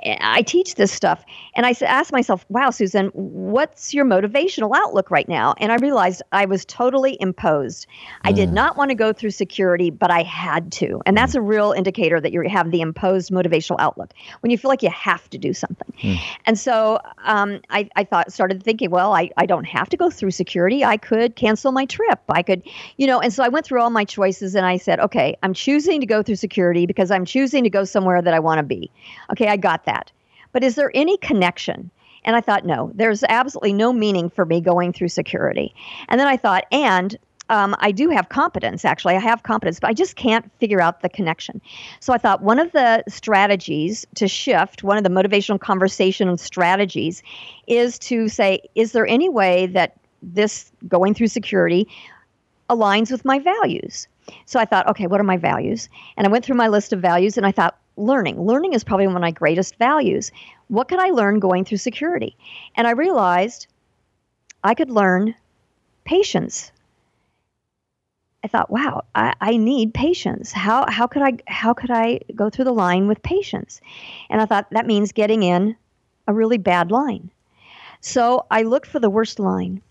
I 0.04 0.42
teach 0.42 0.74
this 0.76 0.92
stuff. 0.92 1.24
And 1.56 1.64
I 1.64 1.76
asked 1.82 2.12
myself, 2.12 2.44
wow, 2.50 2.72
Susan, 2.72 3.12
what's 3.14 3.94
your 3.94 4.04
motivational 4.04 4.76
outlook 4.76 5.12
right 5.12 5.30
now? 5.30 5.54
And 5.60 5.72
I 5.72 5.76
realized 5.76 6.24
I 6.32 6.46
was 6.46 6.66
totally 6.66 7.18
imposed. 7.20 7.86
I 8.24 8.32
did 8.32 8.50
mm. 8.50 8.54
not 8.54 8.78
want 8.78 8.90
to 8.90 8.96
go 8.96 9.14
through 9.14 9.30
security, 9.30 9.92
but 9.92 10.10
I 10.10 10.24
had 10.24 10.72
to. 10.74 11.00
And 11.06 11.16
that's 11.16 11.34
mm. 11.34 11.40
a 11.40 11.42
real 11.42 11.72
indicator 11.72 12.20
that 12.20 12.32
you 12.32 12.42
have 12.50 12.72
the 12.72 12.82
imposed 12.82 13.30
motivational 13.30 13.76
outlook 13.78 14.14
when 14.40 14.50
you 14.50 14.58
feel 14.58 14.70
like 14.70 14.82
you 14.82 14.90
have 14.90 15.30
to 15.30 15.38
do 15.38 15.54
something. 15.54 15.94
Mm. 16.02 16.20
And 16.48 16.58
so 16.58 17.00
um, 17.26 17.62
I, 17.70 17.88
I 17.96 18.06
thought, 18.06 18.34
started 18.34 18.64
thinking, 18.64 18.90
well, 18.90 19.14
I, 19.14 19.30
I 19.38 19.46
don't 19.46 19.66
have 19.66 19.88
to 19.90 19.98
go 19.98 20.10
through 20.10 20.32
security. 20.32 20.84
I 20.84 20.98
could 20.98 21.36
cancel 21.36 21.72
my 21.72 21.86
trip. 21.86 22.22
I 22.30 22.42
could, 22.42 22.64
you 22.98 23.06
know, 23.06 23.20
and 23.20 23.32
so 23.32 23.44
I 23.44 23.50
went 23.50 23.68
through 23.68 23.82
all 23.82 23.92
my 23.92 24.04
choices 24.04 24.56
and 24.56 24.66
I 24.66 24.78
said, 24.78 25.00
okay, 25.00 25.11
okay, 25.12 25.36
I'm 25.44 25.54
choosing 25.54 26.00
to 26.00 26.06
go 26.06 26.24
through 26.24 26.38
security 26.38 26.86
because 26.86 27.12
I'm 27.12 27.26
choosing 27.26 27.66
to 27.66 27.70
go 27.70 27.84
somewhere 27.84 28.22
that 28.22 28.34
I 28.34 28.40
want 28.40 28.60
to 28.60 28.64
be. 28.64 28.90
Okay, 29.30 29.48
I 29.48 29.58
got 29.58 29.84
that. 29.84 30.10
But 30.54 30.64
is 30.64 30.76
there 30.76 30.90
any 30.96 31.18
connection? 31.18 31.92
And 32.24 32.36
I 32.36 32.42
thought, 32.42 32.66
no, 32.66 32.92
there's 32.96 33.24
absolutely 33.28 33.74
no 33.74 33.92
meaning 33.92 34.30
for 34.30 34.46
me 34.46 34.62
going 34.62 34.94
through 34.94 35.10
security. 35.10 35.76
And 36.08 36.18
then 36.18 36.28
I 36.28 36.38
thought, 36.38 36.66
and 36.72 37.18
um, 37.50 37.76
I 37.80 37.92
do 37.92 38.10
have 38.10 38.30
competence, 38.30 38.86
actually. 38.86 39.16
I 39.16 39.20
have 39.20 39.44
competence, 39.44 39.82
but 39.82 39.90
I 39.90 39.94
just 39.94 40.16
can't 40.16 40.50
figure 40.60 40.82
out 40.82 41.02
the 41.02 41.10
connection. 41.10 41.60
So 42.00 42.14
I 42.14 42.18
thought 42.18 42.42
one 42.42 42.60
of 42.60 42.72
the 42.72 43.04
strategies 43.10 44.06
to 44.16 44.30
shift, 44.30 44.82
one 44.84 44.98
of 44.98 45.04
the 45.04 45.10
motivational 45.10 45.60
conversation 45.60 46.38
strategies, 46.38 47.22
is 47.68 48.00
to 48.00 48.30
say, 48.30 48.62
is 48.76 48.94
there 48.94 49.08
any 49.08 49.28
way 49.28 49.68
that 49.68 49.98
this 50.22 50.72
going 50.88 51.14
through 51.14 51.28
security 51.28 51.86
aligns 52.70 53.12
with 53.12 53.26
my 53.26 53.40
values? 53.40 54.08
So 54.46 54.60
I 54.60 54.66
thought, 54.66 54.88
okay, 54.88 55.08
what 55.08 55.20
are 55.20 55.26
my 55.26 55.38
values? 55.38 55.90
And 56.18 56.26
I 56.26 56.30
went 56.30 56.46
through 56.46 56.56
my 56.56 56.68
list 56.68 56.94
of 56.94 57.00
values 57.00 57.38
and 57.38 57.46
I 57.46 57.52
thought, 57.52 57.78
learning. 57.98 58.42
Learning 58.42 58.74
is 58.74 58.84
probably 58.84 59.08
one 59.08 59.16
of 59.16 59.22
my 59.22 59.32
greatest 59.32 59.76
values. 59.78 60.32
What 60.68 60.88
could 60.88 61.00
I 61.00 61.10
learn 61.10 61.40
going 61.40 61.66
through 61.66 61.78
security? 61.78 62.36
And 62.76 62.88
I 62.88 62.92
realized 62.92 63.68
I 64.64 64.74
could 64.74 64.90
learn 64.90 65.36
patience. 66.06 66.72
I 68.44 68.48
thought, 68.48 68.72
wow, 68.72 69.04
I, 69.14 69.34
I 69.40 69.58
need 69.58 69.94
patience. 69.94 70.52
How 70.52 70.86
how 70.90 71.06
could 71.06 71.22
I 71.22 71.38
how 71.48 71.74
could 71.74 71.92
I 71.92 72.22
go 72.34 72.50
through 72.50 72.66
the 72.66 72.74
line 72.74 73.08
with 73.08 73.22
patience? 73.22 73.82
And 74.30 74.42
I 74.42 74.46
thought 74.46 74.68
that 74.72 74.88
means 74.88 75.12
getting 75.12 75.44
in 75.44 75.76
a 76.28 76.34
really 76.34 76.58
bad 76.58 76.92
line. 76.92 77.30
So 78.00 78.46
I 78.50 78.64
looked 78.64 78.88
for 78.88 79.00
the 79.00 79.10
worst 79.10 79.40
line 79.40 79.82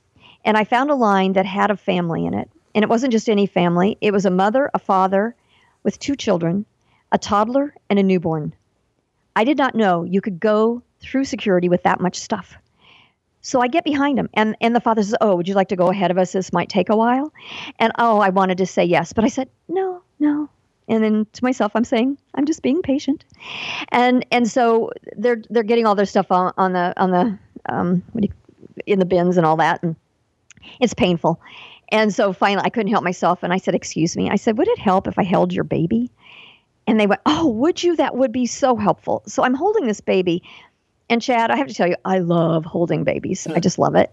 and 0.45 0.57
I 0.57 0.65
found 0.65 0.91
a 0.91 0.97
line 0.97 1.35
that 1.35 1.47
had 1.47 1.71
a 1.71 1.77
family 1.77 2.27
in 2.27 2.35
it. 2.35 2.51
And 2.75 2.83
it 2.83 2.89
wasn't 2.89 3.13
just 3.13 3.29
any 3.29 3.47
family, 3.47 3.99
it 4.01 4.13
was 4.13 4.27
a 4.27 4.31
mother, 4.31 4.71
a 4.75 4.79
father 4.79 5.35
with 5.83 5.99
two 5.99 6.17
children, 6.17 6.67
a 7.13 7.19
toddler, 7.19 7.75
and 7.89 7.99
a 7.99 8.03
newborn. 8.03 8.55
I 9.35 9.45
did 9.45 9.59
not 9.59 9.75
know 9.75 10.05
you 10.05 10.21
could 10.21 10.41
go 10.41 10.83
through 11.01 11.25
security 11.25 11.69
with 11.69 11.83
that 11.85 12.01
much 12.01 12.19
stuff. 12.19 12.57
So 13.43 13.61
I 13.61 13.69
get 13.69 13.85
behind 13.85 14.19
him, 14.19 14.29
and, 14.35 14.55
and 14.61 14.77
the 14.77 14.81
father 14.81 15.03
says, 15.03 15.17
Oh, 15.21 15.37
would 15.37 15.49
you 15.49 15.55
like 15.55 15.69
to 15.69 15.77
go 15.77 15.91
ahead 15.91 16.11
of 16.11 16.19
us? 16.19 16.33
This 16.33 16.53
might 16.53 16.69
take 16.69 16.91
a 16.91 16.97
while. 16.97 17.33
And 17.79 17.93
oh, 17.99 18.19
I 18.19 18.29
wanted 18.29 18.59
to 18.59 18.67
say 18.67 18.85
yes, 18.85 19.13
but 19.13 19.25
I 19.25 19.29
said, 19.29 19.49
No, 19.69 20.03
no. 20.19 20.49
And 20.89 21.05
then 21.05 21.27
to 21.33 21.45
myself, 21.45 21.73
I'm 21.75 21.85
saying, 21.85 22.19
I'm 22.35 22.45
just 22.45 22.63
being 22.63 22.83
patient. 22.83 23.25
And 23.91 24.27
and 24.31 24.51
so 24.51 24.91
they're 25.17 25.41
they're 25.49 25.63
getting 25.63 25.87
all 25.87 25.95
their 25.95 26.05
stuff 26.05 26.31
on, 26.31 26.53
on 26.59 26.73
the 26.73 26.93
on 27.01 27.11
the 27.13 27.39
um, 27.73 28.03
you, 28.15 28.29
in 28.87 28.99
the 28.99 29.05
bins 29.05 29.37
and 29.37 29.47
all 29.47 29.57
that, 29.57 29.83
and 29.83 29.95
it's 30.81 30.95
painful. 30.95 31.41
And 31.93 32.15
so 32.15 32.33
finally, 32.33 32.63
I 32.65 32.71
couldn't 32.71 32.93
help 32.93 33.05
myself. 33.05 33.43
And 33.43 33.53
I 33.53 33.59
said, 33.59 33.75
Excuse 33.75 34.17
me. 34.17 34.31
I 34.31 34.37
said, 34.37 34.59
Would 34.59 34.69
it 34.69 34.79
help 34.79 35.07
if 35.07 35.19
I 35.19 35.25
held 35.25 35.53
your 35.53 35.65
baby? 35.65 36.11
And 36.87 36.99
they 36.99 37.07
went, 37.07 37.21
Oh, 37.27 37.49
would 37.49 37.83
you? 37.83 37.97
That 37.97 38.17
would 38.17 38.33
be 38.33 38.47
so 38.47 38.77
helpful. 38.77 39.23
So 39.27 39.43
I'm 39.43 39.55
holding 39.55 39.87
this 39.87 40.01
baby. 40.01 40.43
And 41.09 41.21
Chad, 41.21 41.51
I 41.51 41.57
have 41.57 41.67
to 41.67 41.75
tell 41.75 41.89
you, 41.89 41.97
I 42.05 42.19
love 42.21 42.65
holding 42.65 43.03
babies. 43.03 43.47
I 43.49 43.59
just 43.59 43.79
love 43.79 43.97
it. 43.97 44.13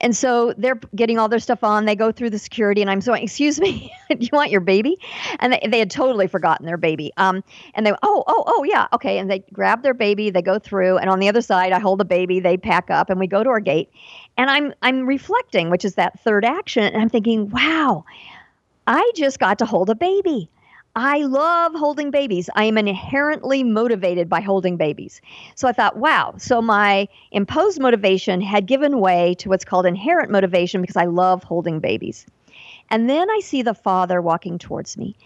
And 0.00 0.14
so 0.14 0.52
they're 0.58 0.78
getting 0.94 1.18
all 1.18 1.28
their 1.28 1.38
stuff 1.38 1.62
on. 1.62 1.86
They 1.86 1.96
go 1.96 2.12
through 2.12 2.30
the 2.30 2.38
security, 2.38 2.82
and 2.82 2.90
I'm 2.90 3.00
saying, 3.00 3.22
"Excuse 3.22 3.60
me, 3.60 3.92
do 4.10 4.16
you 4.18 4.28
want 4.32 4.50
your 4.50 4.60
baby?" 4.60 4.98
And 5.38 5.52
they, 5.52 5.66
they 5.68 5.78
had 5.78 5.90
totally 5.90 6.26
forgotten 6.26 6.66
their 6.66 6.76
baby. 6.76 7.12
Um, 7.16 7.42
and 7.74 7.86
they, 7.86 7.92
oh, 8.02 8.24
oh, 8.26 8.44
oh, 8.46 8.64
yeah, 8.64 8.86
okay. 8.92 9.18
And 9.18 9.30
they 9.30 9.44
grab 9.52 9.82
their 9.82 9.94
baby. 9.94 10.30
They 10.30 10.42
go 10.42 10.58
through, 10.58 10.98
and 10.98 11.08
on 11.08 11.20
the 11.20 11.28
other 11.28 11.40
side, 11.40 11.72
I 11.72 11.78
hold 11.78 12.00
the 12.00 12.04
baby. 12.04 12.40
They 12.40 12.56
pack 12.56 12.90
up, 12.90 13.08
and 13.08 13.18
we 13.18 13.26
go 13.26 13.42
to 13.42 13.50
our 13.50 13.60
gate. 13.60 13.90
And 14.36 14.50
I'm 14.50 14.74
I'm 14.82 15.06
reflecting, 15.06 15.70
which 15.70 15.84
is 15.84 15.94
that 15.94 16.20
third 16.20 16.44
action, 16.44 16.84
and 16.84 17.00
I'm 17.00 17.08
thinking, 17.08 17.50
"Wow, 17.50 18.04
I 18.86 19.12
just 19.14 19.38
got 19.38 19.58
to 19.60 19.66
hold 19.66 19.90
a 19.90 19.94
baby." 19.94 20.50
I 20.96 21.22
love 21.22 21.74
holding 21.74 22.12
babies. 22.12 22.48
I 22.54 22.64
am 22.64 22.78
inherently 22.78 23.64
motivated 23.64 24.28
by 24.28 24.40
holding 24.40 24.76
babies. 24.76 25.20
So 25.56 25.66
I 25.66 25.72
thought, 25.72 25.96
wow. 25.96 26.34
So 26.38 26.62
my 26.62 27.08
imposed 27.32 27.80
motivation 27.80 28.40
had 28.40 28.66
given 28.66 29.00
way 29.00 29.34
to 29.40 29.48
what's 29.48 29.64
called 29.64 29.86
inherent 29.86 30.30
motivation 30.30 30.80
because 30.80 30.96
I 30.96 31.06
love 31.06 31.42
holding 31.42 31.80
babies. 31.80 32.26
And 32.90 33.10
then 33.10 33.28
I 33.28 33.40
see 33.40 33.62
the 33.62 33.74
father 33.74 34.22
walking 34.22 34.56
towards 34.56 34.96
me. 34.96 35.16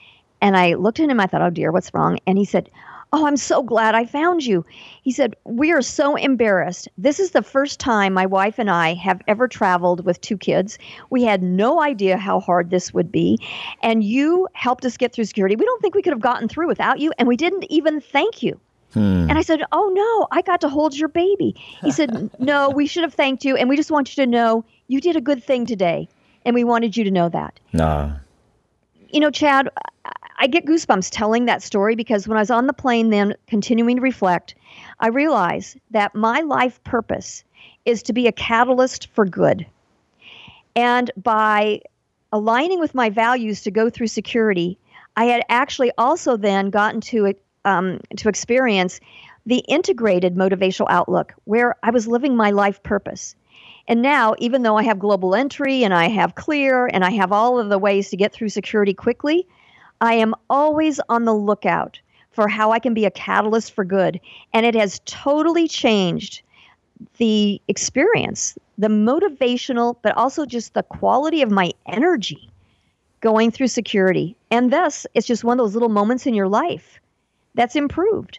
And 0.40 0.56
I 0.56 0.72
looked 0.74 1.00
at 1.00 1.10
him. 1.10 1.20
I 1.20 1.26
thought, 1.26 1.42
oh 1.42 1.50
dear, 1.50 1.70
what's 1.70 1.92
wrong? 1.92 2.18
And 2.26 2.38
he 2.38 2.46
said, 2.46 2.70
Oh, 3.12 3.26
I'm 3.26 3.38
so 3.38 3.62
glad 3.62 3.94
I 3.94 4.04
found 4.04 4.44
you. 4.44 4.66
He 5.02 5.12
said, 5.12 5.34
We 5.44 5.72
are 5.72 5.80
so 5.80 6.14
embarrassed. 6.16 6.88
This 6.98 7.18
is 7.18 7.30
the 7.30 7.42
first 7.42 7.80
time 7.80 8.12
my 8.12 8.26
wife 8.26 8.58
and 8.58 8.70
I 8.70 8.94
have 8.94 9.22
ever 9.26 9.48
traveled 9.48 10.04
with 10.04 10.20
two 10.20 10.36
kids. 10.36 10.78
We 11.08 11.24
had 11.24 11.42
no 11.42 11.80
idea 11.80 12.18
how 12.18 12.40
hard 12.40 12.70
this 12.70 12.92
would 12.92 13.10
be. 13.10 13.38
And 13.82 14.04
you 14.04 14.46
helped 14.52 14.84
us 14.84 14.98
get 14.98 15.12
through 15.12 15.24
security. 15.24 15.56
We 15.56 15.64
don't 15.64 15.80
think 15.80 15.94
we 15.94 16.02
could 16.02 16.12
have 16.12 16.20
gotten 16.20 16.48
through 16.48 16.68
without 16.68 17.00
you. 17.00 17.12
And 17.18 17.26
we 17.26 17.36
didn't 17.36 17.64
even 17.70 18.00
thank 18.00 18.42
you. 18.42 18.60
Hmm. 18.92 19.26
And 19.28 19.38
I 19.38 19.42
said, 19.42 19.62
Oh, 19.72 19.90
no, 19.94 20.28
I 20.36 20.42
got 20.42 20.60
to 20.60 20.68
hold 20.68 20.96
your 20.96 21.08
baby. 21.08 21.54
He 21.82 21.90
said, 21.90 22.30
No, 22.38 22.68
we 22.68 22.86
should 22.86 23.04
have 23.04 23.14
thanked 23.14 23.42
you. 23.44 23.56
And 23.56 23.70
we 23.70 23.76
just 23.76 23.90
want 23.90 24.14
you 24.14 24.22
to 24.22 24.30
know 24.30 24.64
you 24.88 25.00
did 25.00 25.16
a 25.16 25.20
good 25.22 25.42
thing 25.42 25.64
today. 25.64 26.08
And 26.44 26.54
we 26.54 26.64
wanted 26.64 26.96
you 26.96 27.04
to 27.04 27.10
know 27.10 27.30
that. 27.30 27.58
Nah. 27.72 28.16
You 29.10 29.20
know, 29.20 29.30
Chad, 29.30 29.70
I 30.38 30.46
get 30.46 30.66
goosebumps 30.66 31.10
telling 31.10 31.46
that 31.46 31.62
story 31.62 31.96
because 31.96 32.28
when 32.28 32.38
I 32.38 32.40
was 32.40 32.50
on 32.50 32.66
the 32.68 32.72
plane, 32.72 33.10
then 33.10 33.34
continuing 33.48 33.96
to 33.96 34.02
reflect, 34.02 34.54
I 35.00 35.08
realized 35.08 35.78
that 35.90 36.14
my 36.14 36.40
life 36.40 36.82
purpose 36.84 37.42
is 37.84 38.02
to 38.04 38.12
be 38.12 38.28
a 38.28 38.32
catalyst 38.32 39.08
for 39.08 39.24
good. 39.24 39.66
And 40.76 41.10
by 41.16 41.80
aligning 42.32 42.78
with 42.78 42.94
my 42.94 43.10
values 43.10 43.62
to 43.62 43.70
go 43.70 43.90
through 43.90 44.06
security, 44.06 44.78
I 45.16 45.24
had 45.24 45.42
actually 45.48 45.90
also 45.98 46.36
then 46.36 46.70
gotten 46.70 47.00
to 47.02 47.34
um, 47.64 48.00
to 48.16 48.28
experience 48.28 49.00
the 49.44 49.58
integrated 49.66 50.36
motivational 50.36 50.86
outlook, 50.88 51.34
where 51.44 51.74
I 51.82 51.90
was 51.90 52.06
living 52.06 52.36
my 52.36 52.50
life 52.50 52.82
purpose. 52.82 53.34
And 53.88 54.02
now, 54.02 54.34
even 54.38 54.62
though 54.62 54.76
I 54.76 54.84
have 54.84 54.98
global 54.98 55.34
entry 55.34 55.82
and 55.82 55.92
I 55.92 56.08
have 56.08 56.34
clear 56.34 56.86
and 56.86 57.04
I 57.04 57.10
have 57.10 57.32
all 57.32 57.58
of 57.58 57.70
the 57.70 57.78
ways 57.78 58.10
to 58.10 58.16
get 58.16 58.32
through 58.32 58.50
security 58.50 58.94
quickly, 58.94 59.46
I 60.00 60.14
am 60.14 60.34
always 60.48 61.00
on 61.08 61.24
the 61.24 61.34
lookout 61.34 62.00
for 62.30 62.48
how 62.48 62.70
I 62.70 62.78
can 62.78 62.94
be 62.94 63.04
a 63.04 63.10
catalyst 63.10 63.72
for 63.72 63.84
good. 63.84 64.20
And 64.52 64.64
it 64.64 64.74
has 64.74 65.00
totally 65.06 65.66
changed 65.66 66.42
the 67.16 67.60
experience, 67.68 68.56
the 68.76 68.88
motivational, 68.88 69.96
but 70.02 70.16
also 70.16 70.46
just 70.46 70.74
the 70.74 70.82
quality 70.84 71.42
of 71.42 71.50
my 71.50 71.72
energy 71.86 72.50
going 73.20 73.50
through 73.50 73.68
security. 73.68 74.36
And 74.50 74.72
thus, 74.72 75.06
it's 75.14 75.26
just 75.26 75.44
one 75.44 75.58
of 75.58 75.64
those 75.64 75.74
little 75.74 75.88
moments 75.88 76.26
in 76.26 76.34
your 76.34 76.48
life 76.48 77.00
that's 77.54 77.74
improved. 77.74 78.38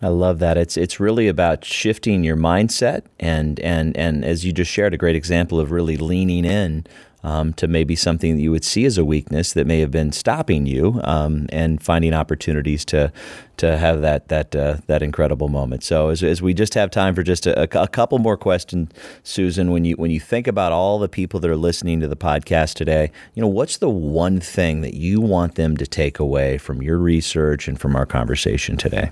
I 0.00 0.08
love 0.08 0.40
that. 0.40 0.58
It's 0.58 0.76
it's 0.76 0.98
really 0.98 1.28
about 1.28 1.64
shifting 1.64 2.24
your 2.24 2.36
mindset 2.36 3.02
and 3.20 3.60
and 3.60 3.96
and 3.96 4.24
as 4.24 4.44
you 4.44 4.52
just 4.52 4.70
shared 4.70 4.92
a 4.94 4.98
great 4.98 5.14
example 5.14 5.60
of 5.60 5.70
really 5.70 5.96
leaning 5.96 6.44
in 6.44 6.84
um, 7.24 7.52
to 7.54 7.68
maybe 7.68 7.94
something 7.94 8.36
that 8.36 8.42
you 8.42 8.50
would 8.50 8.64
see 8.64 8.84
as 8.84 8.98
a 8.98 9.04
weakness 9.04 9.52
that 9.52 9.66
may 9.66 9.80
have 9.80 9.90
been 9.90 10.12
stopping 10.12 10.66
you, 10.66 11.00
um, 11.04 11.46
and 11.50 11.82
finding 11.82 12.14
opportunities 12.14 12.84
to 12.86 13.12
to 13.58 13.78
have 13.78 14.00
that 14.02 14.28
that 14.28 14.56
uh, 14.56 14.78
that 14.86 15.02
incredible 15.02 15.48
moment. 15.48 15.84
So 15.84 16.08
as, 16.08 16.22
as 16.22 16.42
we 16.42 16.52
just 16.54 16.74
have 16.74 16.90
time 16.90 17.14
for 17.14 17.22
just 17.22 17.46
a, 17.46 17.62
a, 17.62 17.88
couple 17.88 18.18
more 18.18 18.36
questions, 18.36 18.90
Susan, 19.22 19.70
when 19.70 19.84
you 19.84 19.94
when 19.96 20.10
you 20.10 20.20
think 20.20 20.46
about 20.46 20.72
all 20.72 20.98
the 20.98 21.08
people 21.08 21.38
that 21.40 21.50
are 21.50 21.56
listening 21.56 22.00
to 22.00 22.08
the 22.08 22.16
podcast 22.16 22.74
today, 22.74 23.12
you 23.34 23.40
know, 23.40 23.48
what's 23.48 23.76
the 23.76 23.90
one 23.90 24.40
thing 24.40 24.80
that 24.80 24.94
you 24.94 25.20
want 25.20 25.54
them 25.54 25.76
to 25.76 25.86
take 25.86 26.18
away 26.18 26.58
from 26.58 26.82
your 26.82 26.98
research 26.98 27.68
and 27.68 27.80
from 27.80 27.94
our 27.94 28.06
conversation 28.06 28.76
today? 28.76 29.10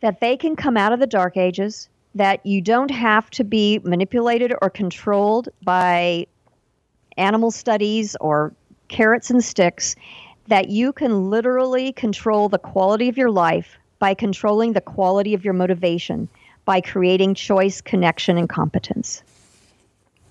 That 0.00 0.20
they 0.20 0.36
can 0.36 0.54
come 0.54 0.76
out 0.76 0.92
of 0.92 1.00
the 1.00 1.06
dark 1.06 1.36
ages 1.36 1.88
that 2.14 2.44
you 2.46 2.60
don't 2.60 2.90
have 2.90 3.28
to 3.30 3.42
be 3.42 3.80
manipulated 3.82 4.54
or 4.62 4.70
controlled 4.70 5.48
by 5.62 6.26
animal 7.16 7.50
studies 7.50 8.16
or 8.20 8.54
carrots 8.88 9.30
and 9.30 9.42
sticks 9.42 9.96
that 10.48 10.68
you 10.68 10.92
can 10.92 11.30
literally 11.30 11.92
control 11.92 12.48
the 12.48 12.58
quality 12.58 13.08
of 13.08 13.16
your 13.16 13.30
life 13.30 13.78
by 13.98 14.14
controlling 14.14 14.72
the 14.72 14.80
quality 14.80 15.34
of 15.34 15.44
your 15.44 15.54
motivation 15.54 16.28
by 16.64 16.80
creating 16.80 17.34
choice, 17.34 17.80
connection, 17.80 18.38
and 18.38 18.48
competence. 18.48 19.22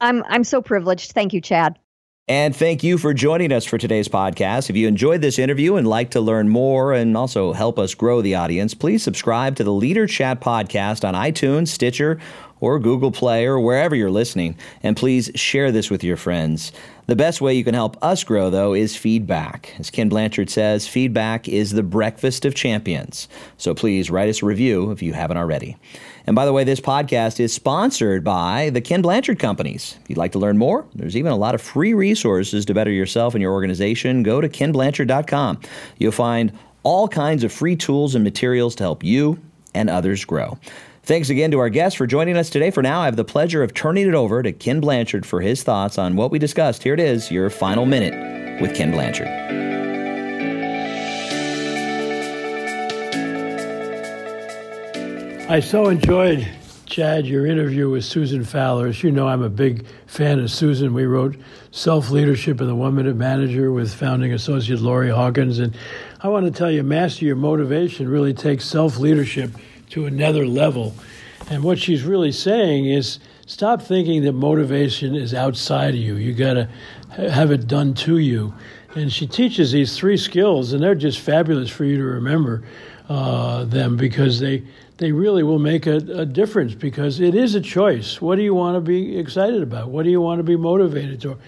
I'm, 0.00 0.22
I'm 0.28 0.44
so 0.44 0.60
privileged. 0.60 1.12
Thank 1.12 1.32
you, 1.32 1.40
Chad. 1.40 1.78
And 2.28 2.54
thank 2.54 2.82
you 2.82 2.98
for 2.98 3.14
joining 3.14 3.52
us 3.52 3.64
for 3.64 3.78
today's 3.78 4.06
podcast. 4.06 4.68
If 4.68 4.76
you 4.76 4.86
enjoyed 4.86 5.22
this 5.22 5.38
interview 5.38 5.76
and 5.76 5.88
like 5.88 6.10
to 6.10 6.20
learn 6.20 6.50
more 6.50 6.92
and 6.92 7.16
also 7.16 7.54
help 7.54 7.78
us 7.78 7.94
grow 7.94 8.20
the 8.20 8.34
audience, 8.34 8.74
please 8.74 9.02
subscribe 9.02 9.56
to 9.56 9.64
the 9.64 9.72
Leader 9.72 10.06
Chat 10.06 10.38
podcast 10.38 11.08
on 11.08 11.14
iTunes, 11.14 11.68
Stitcher, 11.68 12.20
or 12.60 12.78
Google 12.78 13.10
Play 13.10 13.46
or 13.46 13.60
wherever 13.60 13.94
you're 13.94 14.10
listening. 14.10 14.56
And 14.82 14.96
please 14.96 15.30
share 15.34 15.72
this 15.72 15.90
with 15.90 16.04
your 16.04 16.16
friends. 16.16 16.72
The 17.06 17.16
best 17.16 17.40
way 17.40 17.54
you 17.54 17.64
can 17.64 17.74
help 17.74 17.96
us 18.02 18.22
grow, 18.22 18.50
though, 18.50 18.74
is 18.74 18.94
feedback. 18.94 19.74
As 19.78 19.88
Ken 19.90 20.10
Blanchard 20.10 20.50
says, 20.50 20.86
feedback 20.86 21.48
is 21.48 21.70
the 21.70 21.82
breakfast 21.82 22.44
of 22.44 22.54
champions. 22.54 23.28
So 23.56 23.74
please 23.74 24.10
write 24.10 24.28
us 24.28 24.42
a 24.42 24.46
review 24.46 24.90
if 24.90 25.02
you 25.02 25.14
haven't 25.14 25.38
already. 25.38 25.78
And 26.26 26.36
by 26.36 26.44
the 26.44 26.52
way, 26.52 26.64
this 26.64 26.80
podcast 26.80 27.40
is 27.40 27.54
sponsored 27.54 28.22
by 28.22 28.68
the 28.70 28.82
Ken 28.82 29.00
Blanchard 29.00 29.38
Companies. 29.38 29.96
If 30.02 30.10
you'd 30.10 30.18
like 30.18 30.32
to 30.32 30.38
learn 30.38 30.58
more, 30.58 30.84
there's 30.94 31.16
even 31.16 31.32
a 31.32 31.36
lot 31.36 31.54
of 31.54 31.62
free 31.62 31.94
resources 31.94 32.66
to 32.66 32.74
better 32.74 32.90
yourself 32.90 33.34
and 33.34 33.40
your 33.40 33.52
organization. 33.52 34.22
Go 34.22 34.42
to 34.42 34.48
kenblanchard.com. 34.48 35.60
You'll 35.96 36.12
find 36.12 36.52
all 36.82 37.08
kinds 37.08 37.42
of 37.42 37.52
free 37.52 37.76
tools 37.76 38.14
and 38.14 38.22
materials 38.22 38.74
to 38.74 38.82
help 38.82 39.02
you 39.02 39.38
and 39.74 39.88
others 39.88 40.24
grow. 40.24 40.58
Thanks 41.08 41.30
again 41.30 41.52
to 41.52 41.58
our 41.58 41.70
guests 41.70 41.96
for 41.96 42.06
joining 42.06 42.36
us 42.36 42.50
today. 42.50 42.70
For 42.70 42.82
now, 42.82 43.00
I 43.00 43.06
have 43.06 43.16
the 43.16 43.24
pleasure 43.24 43.62
of 43.62 43.72
turning 43.72 44.06
it 44.06 44.14
over 44.14 44.42
to 44.42 44.52
Ken 44.52 44.78
Blanchard 44.78 45.24
for 45.24 45.40
his 45.40 45.62
thoughts 45.62 45.96
on 45.96 46.16
what 46.16 46.30
we 46.30 46.38
discussed. 46.38 46.82
Here 46.82 46.92
it 46.92 47.00
is, 47.00 47.30
your 47.30 47.48
final 47.48 47.86
minute 47.86 48.60
with 48.60 48.76
Ken 48.76 48.90
Blanchard. 48.90 49.26
I 55.50 55.60
so 55.60 55.88
enjoyed, 55.88 56.46
Chad, 56.84 57.24
your 57.24 57.46
interview 57.46 57.88
with 57.88 58.04
Susan 58.04 58.44
Fowler. 58.44 58.88
As 58.88 59.02
you 59.02 59.10
know, 59.10 59.28
I'm 59.28 59.42
a 59.42 59.48
big 59.48 59.86
fan 60.06 60.38
of 60.40 60.50
Susan. 60.50 60.92
We 60.92 61.06
wrote 61.06 61.38
Self 61.70 62.10
Leadership 62.10 62.60
and 62.60 62.68
the 62.68 62.74
One 62.74 62.94
Minute 62.94 63.16
Manager 63.16 63.72
with 63.72 63.94
founding 63.94 64.34
associate 64.34 64.82
Lori 64.82 65.08
Hawkins. 65.08 65.58
And 65.58 65.74
I 66.20 66.28
want 66.28 66.44
to 66.44 66.52
tell 66.52 66.70
you, 66.70 66.82
Master 66.82 67.24
Your 67.24 67.36
Motivation 67.36 68.08
really 68.08 68.34
takes 68.34 68.66
self 68.66 68.98
leadership 68.98 69.52
to 69.90 70.06
another 70.06 70.46
level. 70.46 70.94
And 71.50 71.62
what 71.62 71.78
she's 71.78 72.02
really 72.02 72.32
saying 72.32 72.86
is 72.86 73.18
stop 73.46 73.82
thinking 73.82 74.22
that 74.22 74.32
motivation 74.32 75.14
is 75.14 75.34
outside 75.34 75.90
of 75.94 76.00
you. 76.00 76.16
You 76.16 76.34
got 76.34 76.54
to 76.54 76.68
have 77.16 77.50
it 77.50 77.66
done 77.66 77.94
to 77.94 78.18
you. 78.18 78.54
And 78.94 79.12
she 79.12 79.26
teaches 79.26 79.72
these 79.72 79.96
three 79.96 80.16
skills, 80.16 80.72
and 80.72 80.82
they're 80.82 80.94
just 80.94 81.20
fabulous 81.20 81.70
for 81.70 81.84
you 81.84 81.96
to 81.98 82.04
remember 82.04 82.64
uh, 83.08 83.64
them 83.64 83.96
because 83.96 84.40
they 84.40 84.64
they 84.98 85.12
really 85.12 85.44
will 85.44 85.60
make 85.60 85.86
a, 85.86 85.96
a, 85.96 86.26
difference 86.26 86.74
because 86.74 87.20
it 87.20 87.36
is 87.36 87.54
a 87.54 87.60
choice. 87.60 88.20
What 88.20 88.34
do 88.34 88.42
you 88.42 88.52
want 88.52 88.74
to 88.74 88.80
be 88.80 89.16
excited 89.16 89.62
about? 89.62 89.90
What 89.90 90.02
do 90.02 90.10
you 90.10 90.20
want 90.20 90.40
to 90.40 90.42
be 90.42 90.56
motivated 90.56 91.20
to? 91.20 91.38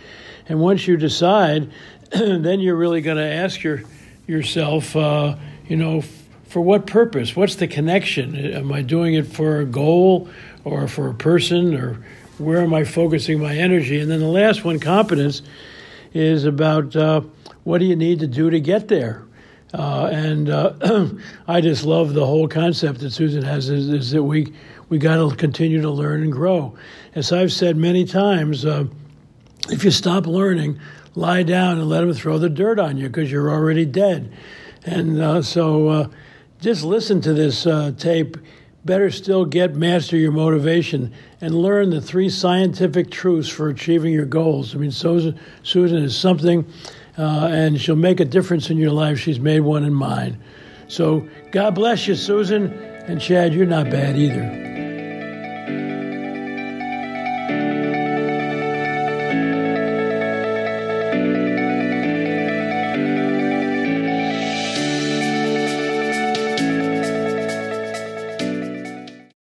And 0.48 0.60
once 0.60 0.86
you 0.86 0.96
decide, 0.96 1.68
then 2.12 2.60
you're 2.60 2.76
really 2.76 3.00
going 3.00 3.16
to 3.16 3.24
ask 3.24 3.62
your 3.64 3.82
yourself, 4.28 4.94
uh, 4.94 5.34
you 5.66 5.76
know, 5.76 6.02
for 6.50 6.60
what 6.60 6.84
purpose? 6.84 7.36
What's 7.36 7.54
the 7.54 7.68
connection? 7.68 8.34
Am 8.34 8.72
I 8.72 8.82
doing 8.82 9.14
it 9.14 9.28
for 9.28 9.60
a 9.60 9.64
goal 9.64 10.28
or 10.64 10.88
for 10.88 11.08
a 11.08 11.14
person 11.14 11.76
or 11.76 12.04
where 12.38 12.60
am 12.60 12.74
I 12.74 12.82
focusing 12.82 13.40
my 13.40 13.56
energy? 13.56 14.00
And 14.00 14.10
then 14.10 14.18
the 14.18 14.26
last 14.26 14.64
one, 14.64 14.80
competence, 14.80 15.42
is 16.12 16.44
about 16.44 16.96
uh, 16.96 17.20
what 17.62 17.78
do 17.78 17.84
you 17.84 17.94
need 17.94 18.18
to 18.18 18.26
do 18.26 18.50
to 18.50 18.58
get 18.58 18.88
there? 18.88 19.22
Uh, 19.72 20.08
and 20.12 20.50
uh, 20.50 21.06
I 21.46 21.60
just 21.60 21.84
love 21.84 22.14
the 22.14 22.26
whole 22.26 22.48
concept 22.48 22.98
that 22.98 23.12
Susan 23.12 23.44
has 23.44 23.68
is, 23.70 23.88
is 23.88 24.10
that 24.10 24.24
we 24.24 24.52
we 24.88 24.98
got 24.98 25.16
to 25.18 25.36
continue 25.36 25.80
to 25.82 25.90
learn 25.90 26.24
and 26.24 26.32
grow. 26.32 26.76
As 27.14 27.30
I've 27.30 27.52
said 27.52 27.76
many 27.76 28.04
times, 28.04 28.64
uh, 28.64 28.86
if 29.68 29.84
you 29.84 29.92
stop 29.92 30.26
learning, 30.26 30.80
lie 31.14 31.44
down 31.44 31.78
and 31.78 31.88
let 31.88 32.00
them 32.00 32.12
throw 32.12 32.38
the 32.38 32.48
dirt 32.48 32.80
on 32.80 32.96
you 32.96 33.06
because 33.06 33.30
you're 33.30 33.52
already 33.52 33.84
dead. 33.84 34.32
And 34.84 35.20
uh, 35.20 35.42
so 35.42 35.88
uh, 35.88 36.08
just 36.60 36.84
listen 36.84 37.20
to 37.22 37.32
this 37.32 37.66
uh, 37.66 37.92
tape. 37.96 38.36
Better 38.84 39.10
still, 39.10 39.44
get 39.44 39.74
master 39.74 40.16
your 40.16 40.32
motivation 40.32 41.12
and 41.40 41.54
learn 41.54 41.90
the 41.90 42.00
three 42.00 42.30
scientific 42.30 43.10
truths 43.10 43.48
for 43.48 43.68
achieving 43.68 44.12
your 44.12 44.24
goals. 44.24 44.74
I 44.74 44.78
mean, 44.78 44.90
Susan, 44.90 45.38
Susan 45.62 46.02
is 46.02 46.16
something, 46.16 46.64
uh, 47.18 47.48
and 47.50 47.78
she'll 47.78 47.96
make 47.96 48.20
a 48.20 48.24
difference 48.24 48.70
in 48.70 48.78
your 48.78 48.92
life. 48.92 49.18
She's 49.18 49.38
made 49.38 49.60
one 49.60 49.84
in 49.84 49.92
mine. 49.92 50.38
So 50.88 51.28
God 51.52 51.74
bless 51.74 52.08
you, 52.08 52.14
Susan. 52.14 52.72
And 52.72 53.20
Chad, 53.20 53.52
you're 53.52 53.66
not 53.66 53.90
bad 53.90 54.16
either. 54.16 54.69